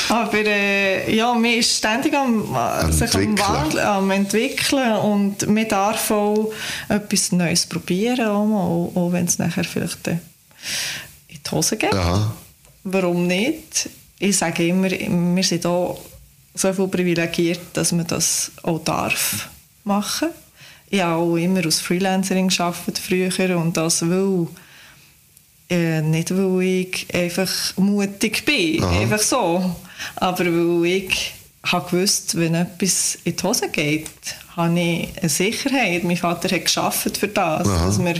[0.09, 5.67] Aber äh, ja, man ist ständig am, am sich am Wandeln, am entwickeln und man
[5.67, 6.51] darf auch
[6.87, 10.19] etwas Neues probieren, auch, auch wenn es nachher vielleicht in
[11.29, 11.93] die Hose geht.
[11.93, 12.33] Aha.
[12.83, 13.89] Warum nicht?
[14.19, 15.97] Ich sage immer, wir sind hier
[16.53, 19.49] so viel privilegiert, dass man das auch darf
[19.83, 20.29] machen.
[20.89, 24.47] Ich habe auch immer als Freelancerin gearbeitet früher und das will
[25.69, 29.01] äh, nicht, weil ich einfach mutig bin, Aha.
[29.01, 29.75] einfach so.
[30.15, 31.33] Aber weil ich
[31.65, 34.09] habe gewusst, wenn etwas in die Hose geht,
[34.55, 36.03] habe ich eine Sicherheit.
[36.03, 37.85] Mein Vater hat geschafft für das, Aha.
[37.85, 38.15] dass wir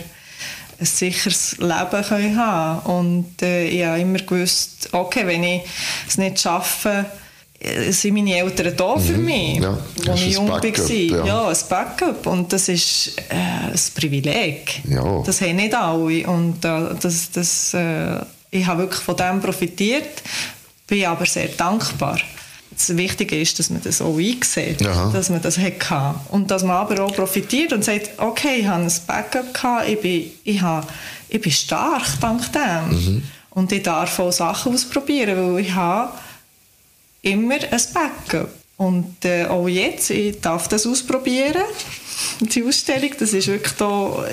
[0.79, 5.61] ein sicheres Leben können haben Und äh, ich habe immer gewusst, okay, wenn ich
[6.07, 7.05] es nicht schaffe,
[7.89, 9.25] sind meine Eltern da für mhm.
[9.25, 10.63] mich, ja, als ich jung war.
[10.63, 11.25] Ja.
[11.25, 12.27] ja, ein Backup.
[12.27, 14.81] Und das ist äh, ein Privileg.
[14.87, 15.23] Ja.
[15.25, 16.27] Das haben nicht alle.
[16.27, 18.19] Und äh, das, das, äh,
[18.51, 20.21] ich habe wirklich von dem profitiert,
[20.85, 22.19] bin aber sehr dankbar.
[22.69, 25.09] Das Wichtige ist, dass man das auch einsieht, Aha.
[25.11, 26.15] dass man das hatte.
[26.29, 29.99] Und dass man aber auch profitiert und sagt, okay, ich habe ein Backup gehabt, ich
[29.99, 30.85] bin, ich habe,
[31.27, 32.89] ich bin stark dank dem.
[32.89, 33.23] Mhm.
[33.49, 36.11] Und ich darf auch Sachen ausprobieren, weil ich habe
[37.21, 38.49] immer ein Backup.
[38.77, 41.63] Und äh, auch jetzt, ich darf das ausprobieren.
[42.39, 44.25] Die Ausstellung, das ist wirklich da,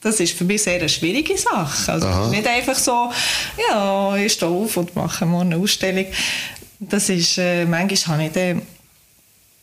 [0.00, 1.92] das ist für mich sehr eine schwierige Sache.
[1.92, 3.10] Also nicht einfach so,
[3.68, 6.06] ja, ich stehe auf und mache mal eine Ausstellung.
[6.78, 8.62] Das ist, äh, manchmal habe ich den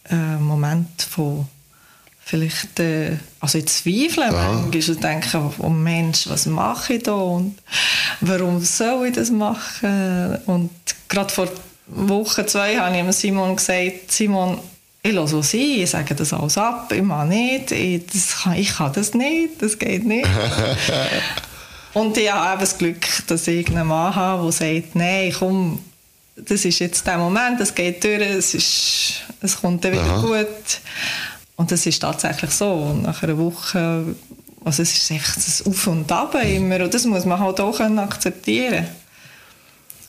[0.10, 1.48] äh, Moment von
[2.24, 4.64] vielleicht, äh, also zweifle Aha.
[4.64, 7.58] manchmal und denke, oh Mensch, was mache ich da und
[8.22, 10.38] warum soll ich das machen?
[10.46, 10.72] Und
[11.10, 11.48] gerade vor
[11.94, 14.60] Woche, zwei, habe ich Simon gesagt, Simon,
[15.04, 18.54] ich lasse was sein, ich sage das alles ab, ich mache nicht, ich, das kann,
[18.54, 20.28] ich kann das nicht, das geht nicht.
[21.94, 25.80] und ich habe eben das Glück, dass ich einen Mann habe, der sagt, nein, komm,
[26.36, 30.22] das ist jetzt der Moment, das geht durch, es, ist, es kommt dann wieder Aha.
[30.22, 30.82] gut.
[31.56, 32.72] Und das ist tatsächlich so.
[32.72, 34.16] Und nach einer Woche,
[34.64, 37.80] also es ist einfach das Auf und Ab immer, und das muss man halt auch
[37.80, 39.01] akzeptieren und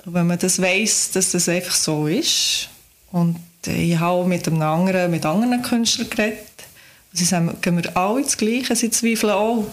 [0.04, 2.68] wenn man das weiß, dass das einfach so ist,
[3.12, 3.36] und
[3.66, 6.38] ich habe mit, einem anderen, mit anderen Künstlern geredet,
[7.12, 9.66] sie sagen, gehen wir alle das Gleiche, sie zweifeln auch.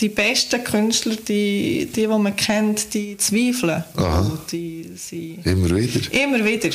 [0.00, 3.84] Die besten Künstler, die, die, die man kennt, die zweifeln.
[3.94, 6.12] Also die, sie immer wieder?
[6.12, 6.70] Immer wieder.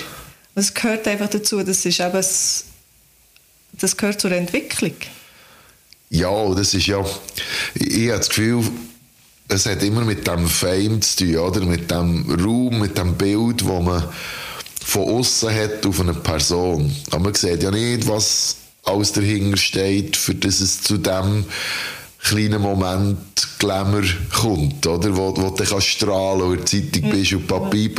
[0.55, 4.93] Das gehört einfach dazu, das ist eben, das gehört zur Entwicklung.
[6.09, 7.03] Ja, das ist ja,
[7.75, 8.63] ich habe das Gefühl,
[9.47, 11.61] es hat immer mit dem Fame zu tun, oder?
[11.61, 14.03] Mit dem Raum, mit dem Bild, das man
[14.83, 16.93] von außen hat auf eine Person.
[17.11, 21.45] Aber man sieht ja nicht, was alles dahinter steht, für dass es zu dem
[22.23, 23.17] kleinen Moment
[23.59, 25.15] Glamour kommt, oder?
[25.15, 27.89] Wo, wo du kannst strahlen wo du in der Zeitung bist und Papier,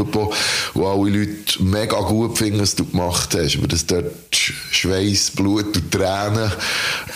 [0.74, 3.56] wo alle Leute mega gut finden, was du gemacht hast.
[3.56, 6.52] Aber dass dort Schweiß, Blut und Tränen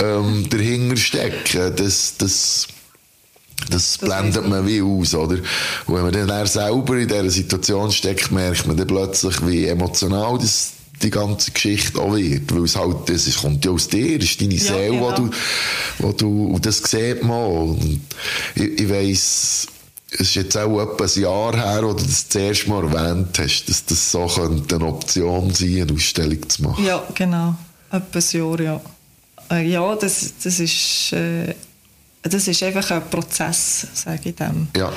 [0.00, 2.66] ähm, dahinter stecken, das, das
[3.70, 5.38] das, das blendet man wie aus, oder?
[5.86, 10.38] Und wenn man dann selber in dieser Situation steckt, merkt man dann plötzlich, wie emotional
[10.38, 10.72] das
[11.02, 12.54] die ganze Geschichte auch wird.
[12.54, 15.10] Weil es halt, das ist, kommt ja aus dir, das ist deine ja, Seele, genau.
[15.10, 15.30] wo du,
[15.98, 18.00] wo du, und das sieht man Und
[18.54, 19.66] ich, ich weiss,
[20.10, 23.64] es ist jetzt auch etwa ein Jahr her, wo du das zuerst mal erwähnt hast,
[23.68, 26.84] dass das so könnte eine Option sein, eine Ausstellung zu machen.
[26.84, 27.54] Ja, genau.
[27.90, 28.80] Etwa ein Jahr, ja.
[29.50, 31.54] Äh, ja, das, das ist, äh
[32.22, 34.68] das ist einfach ein Prozess, sage ich dem.
[34.76, 34.92] Ja.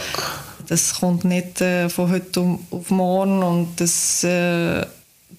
[0.67, 4.85] Das kommt nicht äh, von heute auf morgen und das, äh,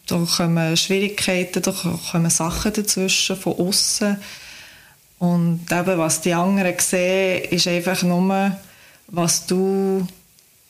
[0.07, 4.17] da kommen Schwierigkeiten, da kommen Sachen dazwischen von außen
[5.19, 8.57] und eben, was die anderen sehen, ist einfach nur,
[9.09, 10.07] was du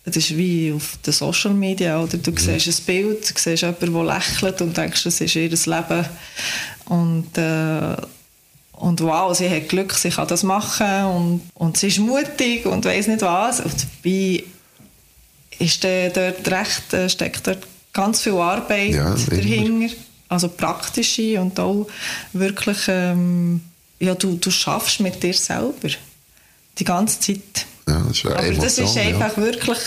[0.06, 2.16] das ist wie auf den Social Media, oder?
[2.16, 2.38] Du mhm.
[2.38, 6.06] siehst ein Bild, du siehst jemanden, der lächelt und denkst, das ist ihr Leben.
[6.84, 7.96] Und äh,
[8.76, 12.84] und wow, sie hat Glück, sie kann das machen und, und sie ist mutig und
[12.84, 13.60] weiß nicht was.
[13.60, 14.44] Und dabei
[15.58, 19.94] ist dort recht, äh, steckt dort ganz viel Arbeit ja, dahinter.
[20.28, 21.86] Also praktische und auch
[22.32, 23.62] wirklich, ähm,
[23.98, 25.88] ja, du, du schaffst mit dir selber.
[26.78, 27.66] Die ganze Zeit.
[27.88, 29.42] Ja, das ist Aber Emotion, das ist einfach ja.
[29.42, 29.78] wirklich,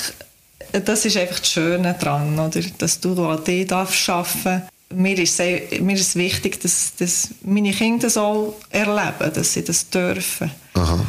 [0.71, 2.62] das ist einfach das Schöne daran, oder?
[2.78, 7.71] dass du an dir darfst arbeiten mir ist, sehr, mir ist wichtig, dass, dass meine
[7.71, 10.52] Kinder das auch erleben, dass sie das dürfen.
[10.73, 11.06] Aha.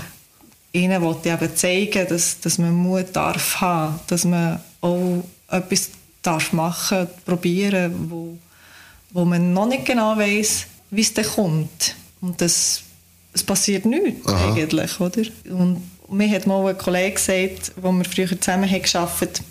[0.72, 5.90] Ihnen wollte ich eben zeigen, dass, dass man Mut darf haben, dass man auch etwas
[6.22, 8.38] darf machen, probieren, wo,
[9.10, 11.96] wo man noch nicht genau weiß, wie es dann kommt.
[12.20, 12.82] Und das,
[13.32, 14.52] es passiert nichts Aha.
[14.52, 15.22] eigentlich, oder?
[15.48, 19.42] Und mir hat mal ein Kollege gesagt, wo wir früher zusammen haben gearbeitet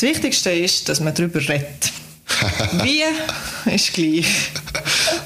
[0.00, 1.92] das Wichtigste ist, dass man darüber redet.
[2.82, 3.02] Wie
[3.74, 4.26] ist gleich.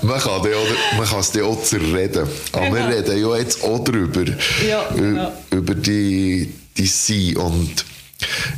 [0.02, 2.28] Man kann, dann auch, man kann es dann auch zerreden.
[2.52, 2.86] Aber wir Genau.
[2.88, 4.24] reden ja jetzt auch drüber.
[4.68, 5.32] Ja, genau.
[5.50, 7.36] Über die, die Sein.
[7.36, 7.84] Und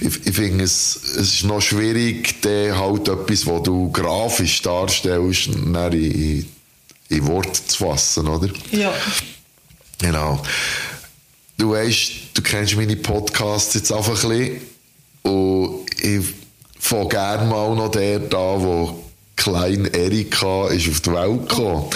[0.01, 5.51] ich, ich finde, es, es ist noch schwierig, dann halt etwas, was du grafisch darstellst,
[5.55, 6.47] dann in,
[7.09, 8.49] in Worte zu fassen, oder?
[8.73, 8.92] Ja,
[9.99, 10.42] Genau.
[11.59, 14.61] Du weißt, du kennst meine Podcasts jetzt einfach ein bisschen.
[15.23, 16.23] Und ich
[16.79, 19.03] fange gerne mal noch der da, wo
[19.37, 21.91] klein Erika ist auf die Welt gekommen.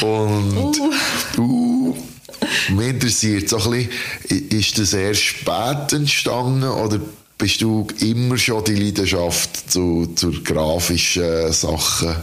[0.02, 0.80] Und
[1.38, 1.96] uh.
[2.70, 3.88] mich interessiert so ein
[4.28, 7.00] bisschen, ist das erst spät entstanden oder
[7.38, 12.16] bist du immer schon die Leidenschaft zu, zu grafischen Sachen?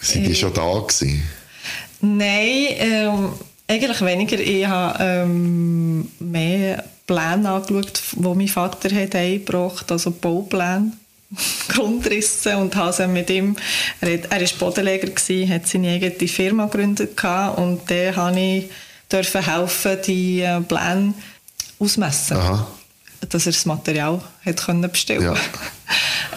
[0.00, 1.22] Sind die schon da gewesen?
[2.00, 3.32] Nein, ähm,
[3.66, 4.38] eigentlich weniger.
[4.38, 10.92] Ich habe ähm, mehr Pläne angeschaut, die mein Vater hat eingebracht also Baupläne,
[11.68, 13.56] Grundrisse und habe sie mit ihm,
[14.00, 18.40] er, hat, er war Bodenleger, gewesen, hat seine eigene Firma gegründet gehabt und dann habe
[18.40, 18.70] ich
[19.10, 21.14] dürfen helfen, die äh, Pläne
[21.78, 22.36] ausmessen.
[22.36, 22.66] Aha.
[23.28, 25.34] Dass er das Material hat können bestellen Ja.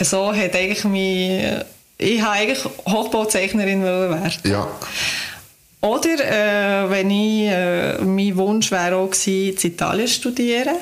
[0.02, 1.66] So hat eigentlich mein,
[1.98, 4.32] ich habe eigentlich Hochbauzeichnerin werden.
[4.46, 4.66] Ja.
[5.82, 10.76] Oder äh, wenn ich, äh, mein Wunsch wäre auch gewesen, in Italien zu studieren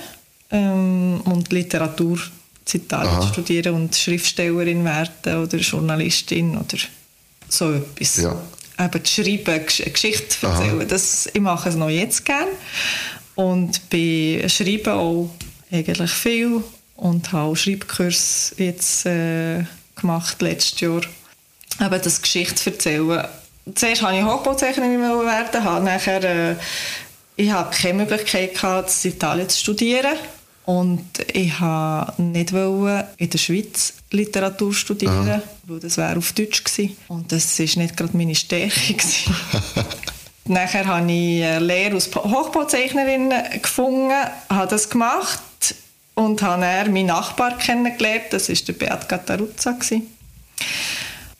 [0.52, 2.20] ähm, und Literatur
[2.74, 3.22] in Italien Aha.
[3.22, 6.78] zu studieren und Schriftstellerin werden oder Journalistin oder
[7.48, 8.18] so etwas.
[8.18, 8.42] Ja.
[8.80, 10.64] Eben zu schreiben, Gesch Geschichte Aha.
[10.64, 12.52] erzählen, das, ich mache es noch jetzt gerne
[13.36, 15.30] und bei Schreiben auch
[15.72, 16.64] eigentlich viel
[16.96, 19.64] und habe auch Schreibkurs jetzt äh,
[19.96, 21.02] gemacht letztes Jahr.
[21.80, 23.28] Eben das Geschichte erzählen.
[23.75, 26.56] Zuerst wollte ich Hochbauzeichnerin werden, habe nachher, äh,
[27.36, 30.17] ich habe keine Möglichkeit gehabt, in Italien zu studieren
[30.65, 36.63] und ich wollte nicht wollen in der Schweiz Literatur studieren, weil das wäre auf Deutsch
[36.63, 36.97] gewesen.
[37.08, 38.73] und das ist nicht gerade meine Stärke.
[40.45, 44.13] Nachher habe ich eine Lehre als Hochbauzeichnerin gefunden,
[44.49, 45.41] habe das gemacht
[46.15, 49.71] und habe dann meinen Nachbar kennengelernt, das war der Beat Gattaruzza.
[49.71, 50.08] gewesen.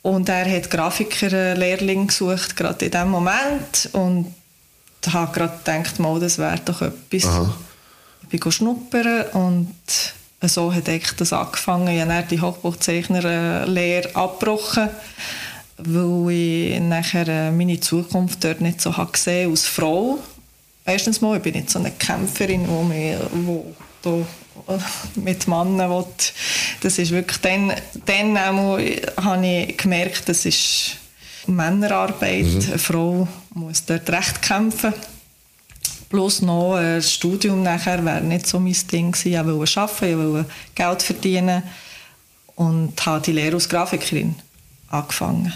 [0.02, 3.90] Und er hat Grafiker-Lehrling gesucht, gerade in diesem Moment.
[3.92, 4.34] Und
[5.04, 7.24] ich habe gerade gedacht, mal, das wäre doch etwas.
[7.24, 7.54] Aha.
[8.30, 9.74] Ich bin schnuppern und
[10.42, 11.88] so hat eigentlich das angefangen.
[11.88, 14.88] Ich habe dann die Hochbauzeichner-Lehre abgebrochen,
[15.78, 20.18] weil ich nachher äh, meine Zukunft dort nicht so habe gesehen als Frau.
[20.84, 24.10] Erstens mal, ich bin nicht so eine Kämpferin, die wo da
[25.14, 26.06] mit Männern will.
[26.80, 27.72] Das ist wirklich dann,
[28.06, 28.84] dann einmal
[29.16, 30.96] habe ich gemerkt, das ist
[31.46, 32.66] Männerarbeit.
[32.68, 34.92] Eine Frau muss dort recht kämpfen.
[36.10, 39.32] Plus noch ein Studium nachher wäre nicht so mein Ding gewesen.
[39.32, 41.62] Ich wollte arbeiten, ich wollte Geld verdienen
[42.56, 44.34] und habe die Lehre als Grafikerin
[44.88, 45.52] angefangen.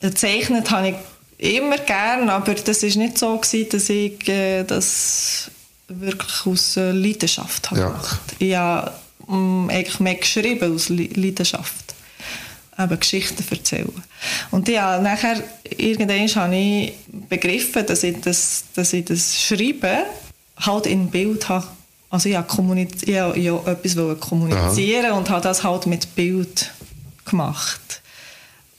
[0.00, 0.88] Gezeichnet habe
[1.38, 5.50] ich immer gern, aber das ist nicht so gewesen, dass ich äh, das
[5.88, 7.88] wirklich aus äh, Leidenschaft habe Ja.
[7.88, 8.20] gemacht.
[8.38, 8.92] Ich habe
[9.26, 11.94] mm, eigentlich mehr geschrieben aus Le- Leidenschaft.
[12.78, 14.02] Eben Geschichten erzählen.
[14.50, 15.40] Und ja, nachher,
[15.76, 16.92] irgendwann habe ich
[17.28, 20.02] begriffen, dass ich das, dass ich das Schreiben
[20.56, 21.66] halt in Bild habe.
[22.10, 26.72] Also ich ich habe ja etwas kommunizieren und habe das halt mit Bild
[27.24, 28.02] gemacht.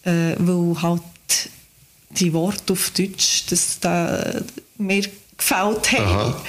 [0.04, 1.02] Äh, weil halt
[2.12, 4.42] die Worte auf Deutsch, das da
[4.78, 5.04] mir
[5.38, 6.06] gefällt haben.
[6.06, 6.42] Aha.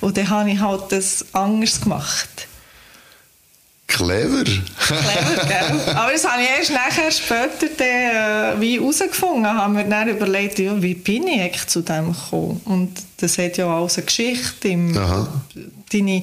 [0.00, 2.48] Und dann habe ich halt das anders gemacht.
[3.86, 4.44] Clever.
[4.44, 5.94] Clever, gell?
[5.94, 9.46] Aber das habe ich erst nachher später dann, äh, wie herausgefunden.
[9.46, 12.60] Haben wir dann überlegt, ja, wie bin ich eigentlich zu dem gekommen?
[12.64, 14.68] Und das hat ja alles eine Geschichte.
[14.68, 15.28] Im, Aha.
[15.92, 16.22] deine,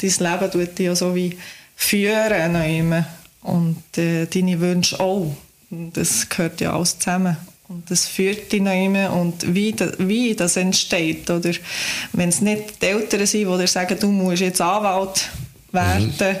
[0.00, 1.38] dein Leben tut dich ja so wie
[1.76, 2.52] führen.
[2.52, 3.04] neuem.
[3.42, 5.36] Und äh, deine Wünsche auch.
[5.70, 7.36] Das gehört ja alles zusammen.
[7.74, 8.94] Und das führt dich neuem.
[9.12, 11.28] Und wie, da, wie das entsteht.
[11.28, 11.50] Oder
[12.12, 15.28] wenn es nicht die Eltern sind, die dir sagen, du musst jetzt Anwalt
[15.72, 16.36] werden.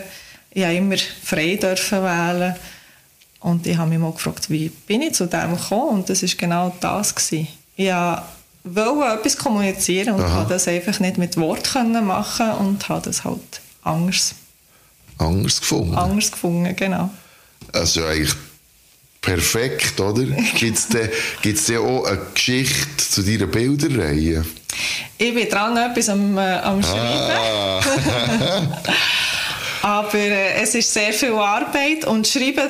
[0.52, 2.54] Ich habe immer frei dürfen wählen.
[3.40, 5.88] Und ich habe mich mal gefragt, wie bin ich zu dem gekommen?
[5.88, 7.14] Und das war genau das.
[7.14, 7.48] Gewesen.
[7.76, 10.30] Ich wollte etwas kommunizieren und Aha.
[10.30, 14.36] habe das einfach nicht mit Wort können machen und habe das halt anders,
[15.18, 15.94] Anders gefunden.
[15.94, 17.10] anders gefunden, genau.
[17.72, 18.34] Also eigentlich
[19.24, 20.24] perfekt, oder?
[20.58, 21.08] Gibt es denn,
[21.42, 24.44] gibt's denn auch eine Geschichte zu deiner Bilderreihe?
[25.18, 27.32] Ich bin dran, etwas am, äh, am Schreiben.
[27.36, 27.80] Ah.
[29.82, 32.68] Aber äh, es ist sehr viel Arbeit und Schreiben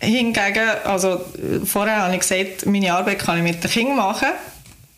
[0.00, 4.28] hingegen, also äh, vorher habe ich gesagt, meine Arbeit kann ich mit den Kindern machen.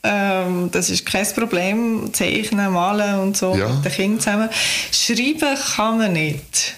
[0.04, 2.12] Ähm, das ist kein Problem.
[2.12, 3.68] Zeichnen, malen und so Ja.
[3.68, 4.48] mit den Kindern zusammen.
[4.92, 6.74] Schreiben kann man nicht.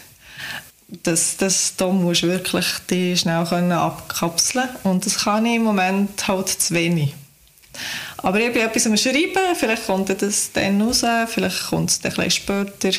[0.88, 5.64] Das, das, da musst du wirklich die schnell können abkapseln und das kann ich im
[5.64, 7.14] Moment halt zu wenig.
[8.18, 12.16] Aber ich bin etwas am Schreiben, vielleicht kommt das dann raus, vielleicht kommt es dann
[12.18, 12.90] ein später.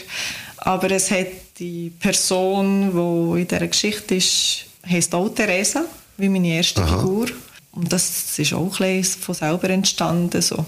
[0.57, 1.27] Aber es hat
[1.59, 5.85] die Person, die in dieser Geschichte ist, heisst auch Theresa,
[6.17, 6.97] wie meine erste Aha.
[6.97, 7.27] Figur.
[7.71, 10.41] Und das ist auch ein von selber entstanden.
[10.41, 10.65] So.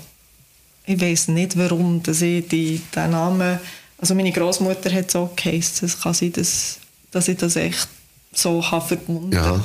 [0.86, 3.60] Ich weiß nicht, warum dass ich die, den Namen,
[3.98, 5.88] also meine Großmutter hat so geheißen.
[5.88, 6.80] Es kann sein, dass,
[7.18, 7.88] dass ich das echt
[8.32, 9.34] so habe verbunden.
[9.34, 9.60] Ja.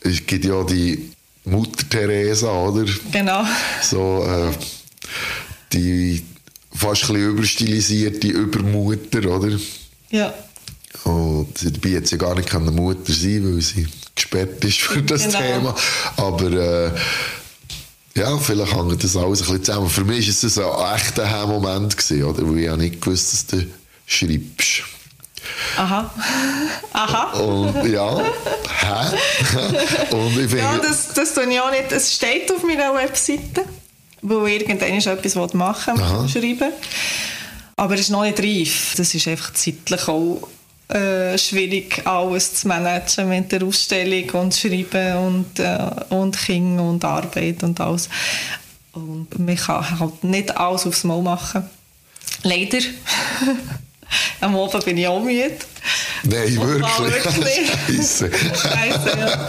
[0.00, 1.10] Es gibt ja die
[1.44, 2.86] Mutter Teresa, oder?
[3.12, 3.44] Genau.
[3.82, 4.52] So, äh,
[5.74, 6.24] die
[6.74, 9.58] fast ein bisschen überstilisierte Übermutter, oder?
[10.10, 10.32] Ja.
[11.04, 15.02] Und sie dabei jetzt ja gar nicht eine Mutter sein, weil sie gesperrt ist für
[15.02, 15.38] das Genau.
[15.40, 15.74] Thema.
[16.16, 16.90] Aber äh,
[18.18, 19.90] ja, vielleicht hängt das alles ein bisschen zusammen.
[19.90, 22.48] Für mich war es ein echter Moment, gewesen, oder?
[22.48, 23.66] Weil ich ja nicht gewusst, dass du
[24.06, 24.84] schreibst.
[25.76, 26.10] Aha.
[26.92, 27.32] Aha.
[27.38, 29.16] Und ja, hä?
[30.14, 31.92] Und ich finde, Ja, das, das tue ich auch nicht.
[31.92, 33.64] Es steht auf meiner Webseite,
[34.22, 36.72] wo ich irgendwann etwas machen will, schreiben.
[37.76, 38.94] Aber es ist noch nicht reif.
[38.96, 40.46] Das ist einfach zeitlich auch
[40.88, 45.78] äh, schwierig, alles zu managen mit der Ausstellung und Schreiben und, äh,
[46.10, 48.08] und Kinder und Arbeit und alles.
[48.92, 51.64] Und man kann halt nicht alles aufs Mal machen.
[52.42, 52.80] Leider.
[54.40, 55.56] Am Abend bin ich auch müde.
[56.24, 57.36] nein, Mal wirklich.
[57.36, 57.70] wirklich.
[57.86, 58.30] Scheisse.
[58.32, 59.48] Scheiße, ja.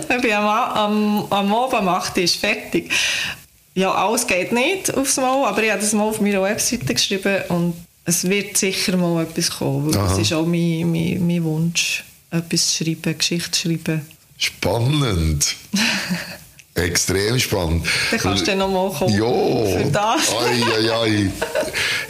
[0.16, 2.90] ich bin am, am, am Abend um 8 Uhr ist fertig.
[3.74, 7.42] Ja, alles geht nicht aufs Mal, aber ich habe das mal auf meiner Webseite geschrieben
[7.48, 12.74] und es wird sicher mal etwas kommen, das ist auch mein, mein, mein Wunsch, etwas
[12.74, 14.02] zu schreiben, Geschichte zu schreiben.
[14.36, 15.56] Spannend.
[16.74, 17.86] Extrem spannend.
[18.10, 19.78] Dann kannst du dann noch mal kommen Ja.
[19.84, 20.34] für das.
[20.34, 21.30] Ei.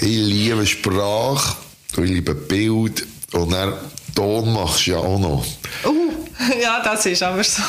[0.00, 1.56] Ich liebe Sprache,
[1.92, 3.74] ich liebe Bild und dann
[4.14, 5.44] Ton machst du ja auch noch.
[5.84, 6.12] Uh,
[6.60, 7.62] ja, das ist aber so.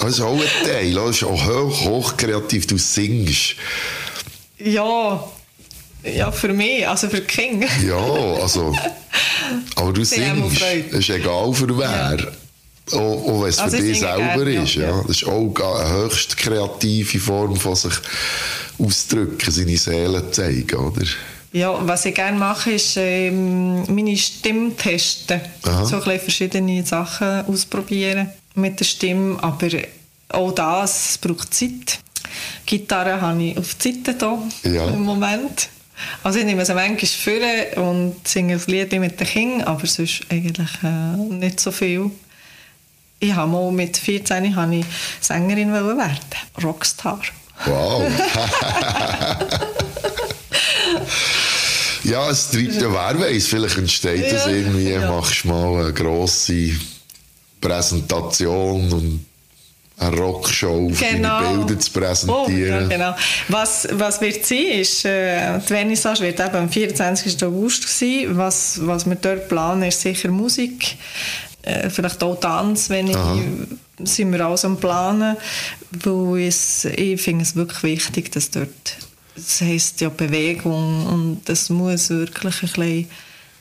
[0.00, 2.66] Das ist auch ein Teil, das ist auch hoch, hochkreativ.
[2.66, 3.54] Du singst.
[4.58, 5.22] ja,
[6.02, 7.68] ja, für mich, also für Kinder.
[7.86, 8.74] Ja, also.
[9.76, 10.62] Aber du singst.
[10.62, 12.32] Es ist egal für wer.
[12.98, 14.74] Auch wenn es Also für ich dich selber gerne, ist.
[14.74, 14.82] Ja.
[14.88, 15.02] ja.
[15.06, 17.94] Das ist auch eine höchst kreative Form von sich
[18.78, 21.02] ausdrücken, seine Seele zeigen, oder?
[21.52, 25.40] Ja, was ich gerne mache, ist ähm, meine Stimme testen.
[25.64, 25.84] Aha.
[25.84, 29.36] So ein bisschen verschiedene Sachen ausprobieren mit der Stimme.
[29.42, 29.68] Aber
[30.28, 31.98] auch das, es braucht Zeit.
[32.66, 34.86] Gitarre habe ich auf die Seite hier Ja.
[34.90, 35.68] im Moment.
[36.22, 37.06] Also ich nehme sie manchmal
[37.76, 42.10] vor und singe ein Lied mit den Kindern, aber sonst eigentlich äh, nicht so viel.
[43.20, 44.84] Ich habe mal mit 14 habe ich
[45.20, 46.00] Sängerin werden,
[46.62, 47.20] Rockstar.
[47.66, 48.02] Wow.
[52.04, 54.52] ja, es treibt ja wer weiß, vielleicht entsteht das Ja.
[54.52, 55.10] irgendwie, Ja.
[55.10, 56.70] machst mal eine grosse
[57.60, 59.26] Präsentation und
[59.98, 62.88] eine Rockshow, um deine Bilder zu Oh, ja, präsentieren.
[62.88, 63.14] genau.
[63.48, 67.44] Was, was wird sein, ist, äh, die Vernissage wird eben am 24.
[67.44, 68.28] August sein.
[68.30, 70.96] Was, was wir dort planen, ist sicher Musik,
[71.62, 73.38] äh, vielleicht auch Tanz, wenn ich, Aha.
[74.02, 75.36] sind wir alles am Planen,
[75.90, 78.68] weil es, ich finde es wirklich wichtig, dass dort,
[79.34, 83.08] das heisst ja Bewegung und das muss wirklich ein bisschen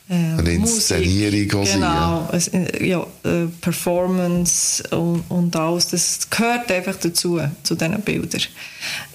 [0.10, 6.72] äh, Eine Inszenierung sein, Genau, es, äh, ja, äh, Performance und, und alles, das gehört
[6.72, 8.42] einfach dazu, zu diesen Bildern.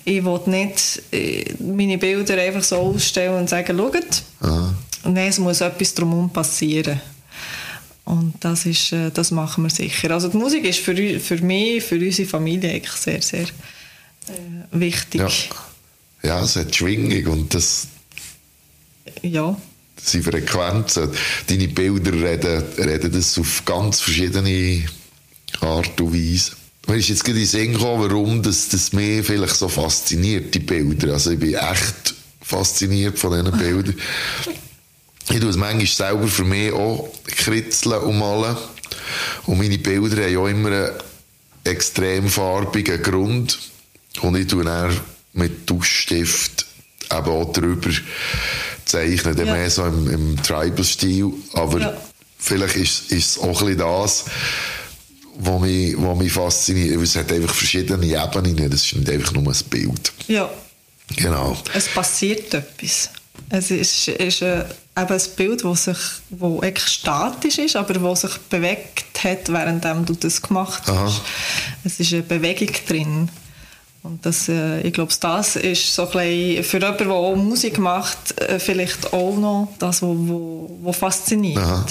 [0.04, 4.74] Ich will nicht äh, meine Bilder einfach so ausstellen und sagen, schaut, Aha.
[5.04, 7.00] nein, es muss etwas drumherum passieren.
[8.04, 10.10] Und das, ist, äh, das machen wir sicher.
[10.10, 13.46] Also die Musik ist für, für mich, für unsere Familie eigentlich sehr, sehr
[14.28, 14.32] äh,
[14.72, 15.20] wichtig.
[15.20, 15.30] Ja.
[16.22, 17.88] ja, es hat Schwingung und das
[19.22, 19.56] ja.
[20.02, 21.10] sind Frequenzen.
[21.46, 24.86] Deine Bilder reden, reden das auf ganz verschiedene
[25.60, 26.52] Art und Weise.
[26.86, 30.58] Mir ist jetzt gerade in Sinn gekommen, warum das, das mich vielleicht so fasziniert, die
[30.58, 31.14] Bilder.
[31.14, 33.94] Also ich bin echt fasziniert von diesen Bildern.
[35.30, 38.56] Ich tue es manchmal selber für mich auch kritzeln und malen.
[39.46, 40.90] Und meine Bilder haben auch immer einen
[41.64, 43.58] extrem farbigen Grund.
[44.20, 44.98] Und ich tue dann
[45.32, 46.66] mit Duschstift
[47.10, 47.90] eben auch drüber
[48.84, 49.44] zeichnen, Ja.
[49.44, 51.32] mehr so im, im Tribal-Stil.
[51.54, 51.96] Aber Ja.
[52.38, 54.24] vielleicht ist, ist es auch ein bisschen das,
[55.38, 57.00] was mich, was mich fasziniert.
[57.02, 60.12] Es hat einfach verschiedene Ebenen, das ist nicht einfach nur ein Bild.
[60.28, 60.50] Ja.
[61.16, 61.56] Genau.
[61.74, 63.10] Es passiert etwas.
[63.50, 64.60] Es ist, ist äh,
[64.96, 65.98] eben ein Bild, das sich,
[66.30, 70.90] wo statisch ist, aber das sich bewegt hat, während du das gemacht hast.
[70.90, 71.12] Aha.
[71.84, 73.28] Es ist eine Bewegung drin.
[74.02, 78.38] Und das, äh, ich glaube, das ist so ein für jemanden, der auch Musik macht,
[78.40, 81.58] äh, vielleicht auch noch das, was wo, wo fasziniert.
[81.58, 81.86] Aha.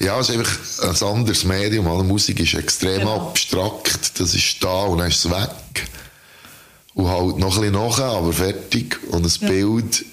[0.00, 0.58] Ja, es ist einfach
[1.02, 1.86] ein anderes Medium.
[1.88, 3.28] Alle Musik ist extrem Genau.
[3.28, 4.18] abstrakt.
[4.20, 5.50] Das ist da und dann ist es weg.
[6.94, 8.98] Und halt noch ein bisschen nachher, aber fertig.
[9.10, 9.48] Und das Ja.
[9.48, 10.04] Bild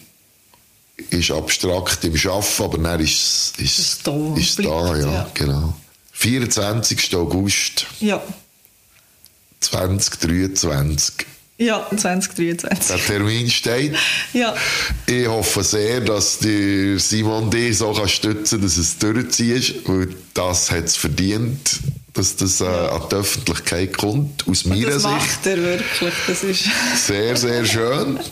[1.10, 5.12] ist abstrakt im Schaffen, aber dann ist es ist, Ist da ist da, bleibt, ja,
[5.14, 5.28] ja.
[5.34, 5.74] genau.
[6.14, 7.16] 24.
[7.16, 8.22] August Ja,
[9.60, 11.26] 2023.
[11.58, 12.88] ja 2023.
[12.88, 13.96] Der Termin steht.
[14.34, 14.56] Ja,
[15.08, 20.72] Ich hoffe sehr, dass die Simon dich so kann stützen dass es durchziehst, weil das
[20.72, 21.80] hat es verdient,
[22.14, 25.14] dass das äh, an die Öffentlichkeit kommt, aus meiner das Sicht.
[25.14, 26.14] macht er wirklich.
[26.28, 26.64] Das ist
[27.06, 28.20] Sehr, sehr schön.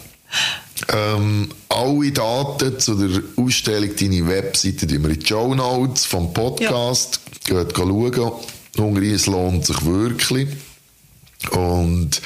[0.91, 6.33] Ähm, alle Daten zu der Ausstellung, deine Webseite, die wir in die Show Notes vom
[6.33, 7.19] Podcast.
[7.45, 8.31] Geht schauen.
[8.77, 10.47] Hungry, es lohnt sich wirklich.
[11.51, 12.21] Und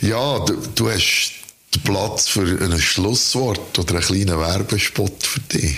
[0.00, 1.32] ja, du, du hast
[1.74, 5.76] den Platz für ein Schlusswort oder einen kleinen Werbespot für dich.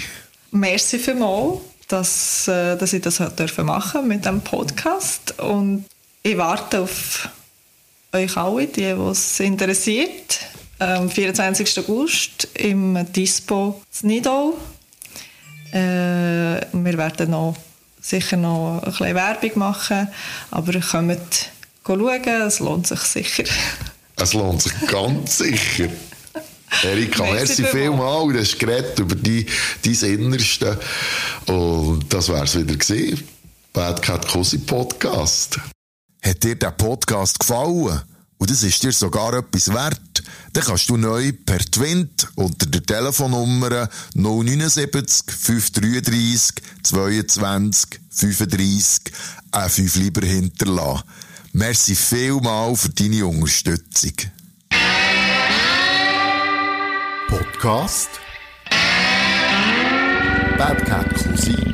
[0.51, 5.39] Merci vielmals, dass, äh, dass ich das dürfen machen mit dem Podcast.
[5.39, 5.85] Und
[6.23, 7.29] ich warte auf
[8.13, 10.41] euch alle, die, die es interessiert.
[10.81, 11.79] Am 24.
[11.81, 14.57] August im Dispo Nidau.
[15.73, 17.55] Äh, wir werden noch,
[18.01, 20.09] sicher noch ein bisschen Werbung machen,
[20.51, 21.51] aber kommt
[21.85, 23.45] schauen, es lohnt sich sicher.
[24.17, 25.89] Es lohnt sich ganz sicher.
[26.83, 28.33] Erika, Merci merci vielmals.
[28.35, 29.47] Du hast geredet über die,
[29.83, 30.79] dein Innerste.
[31.47, 33.27] Und das wär's wieder gewesen.
[33.73, 35.59] Bad Cat Cosi Podcast.
[36.23, 38.03] Hat dir der Podcast gefallen
[38.41, 40.23] und es ist dir sogar etwas wert,
[40.55, 49.13] dann kannst du neu per Twint unter der Telefonnummer 079 533 22 35
[49.53, 51.05] ein 5 lieber hinterlassen.
[51.53, 54.15] Merci vielmal für deine Unterstützung.
[57.29, 58.09] Podcast
[60.57, 61.70] Bad Cat Cousin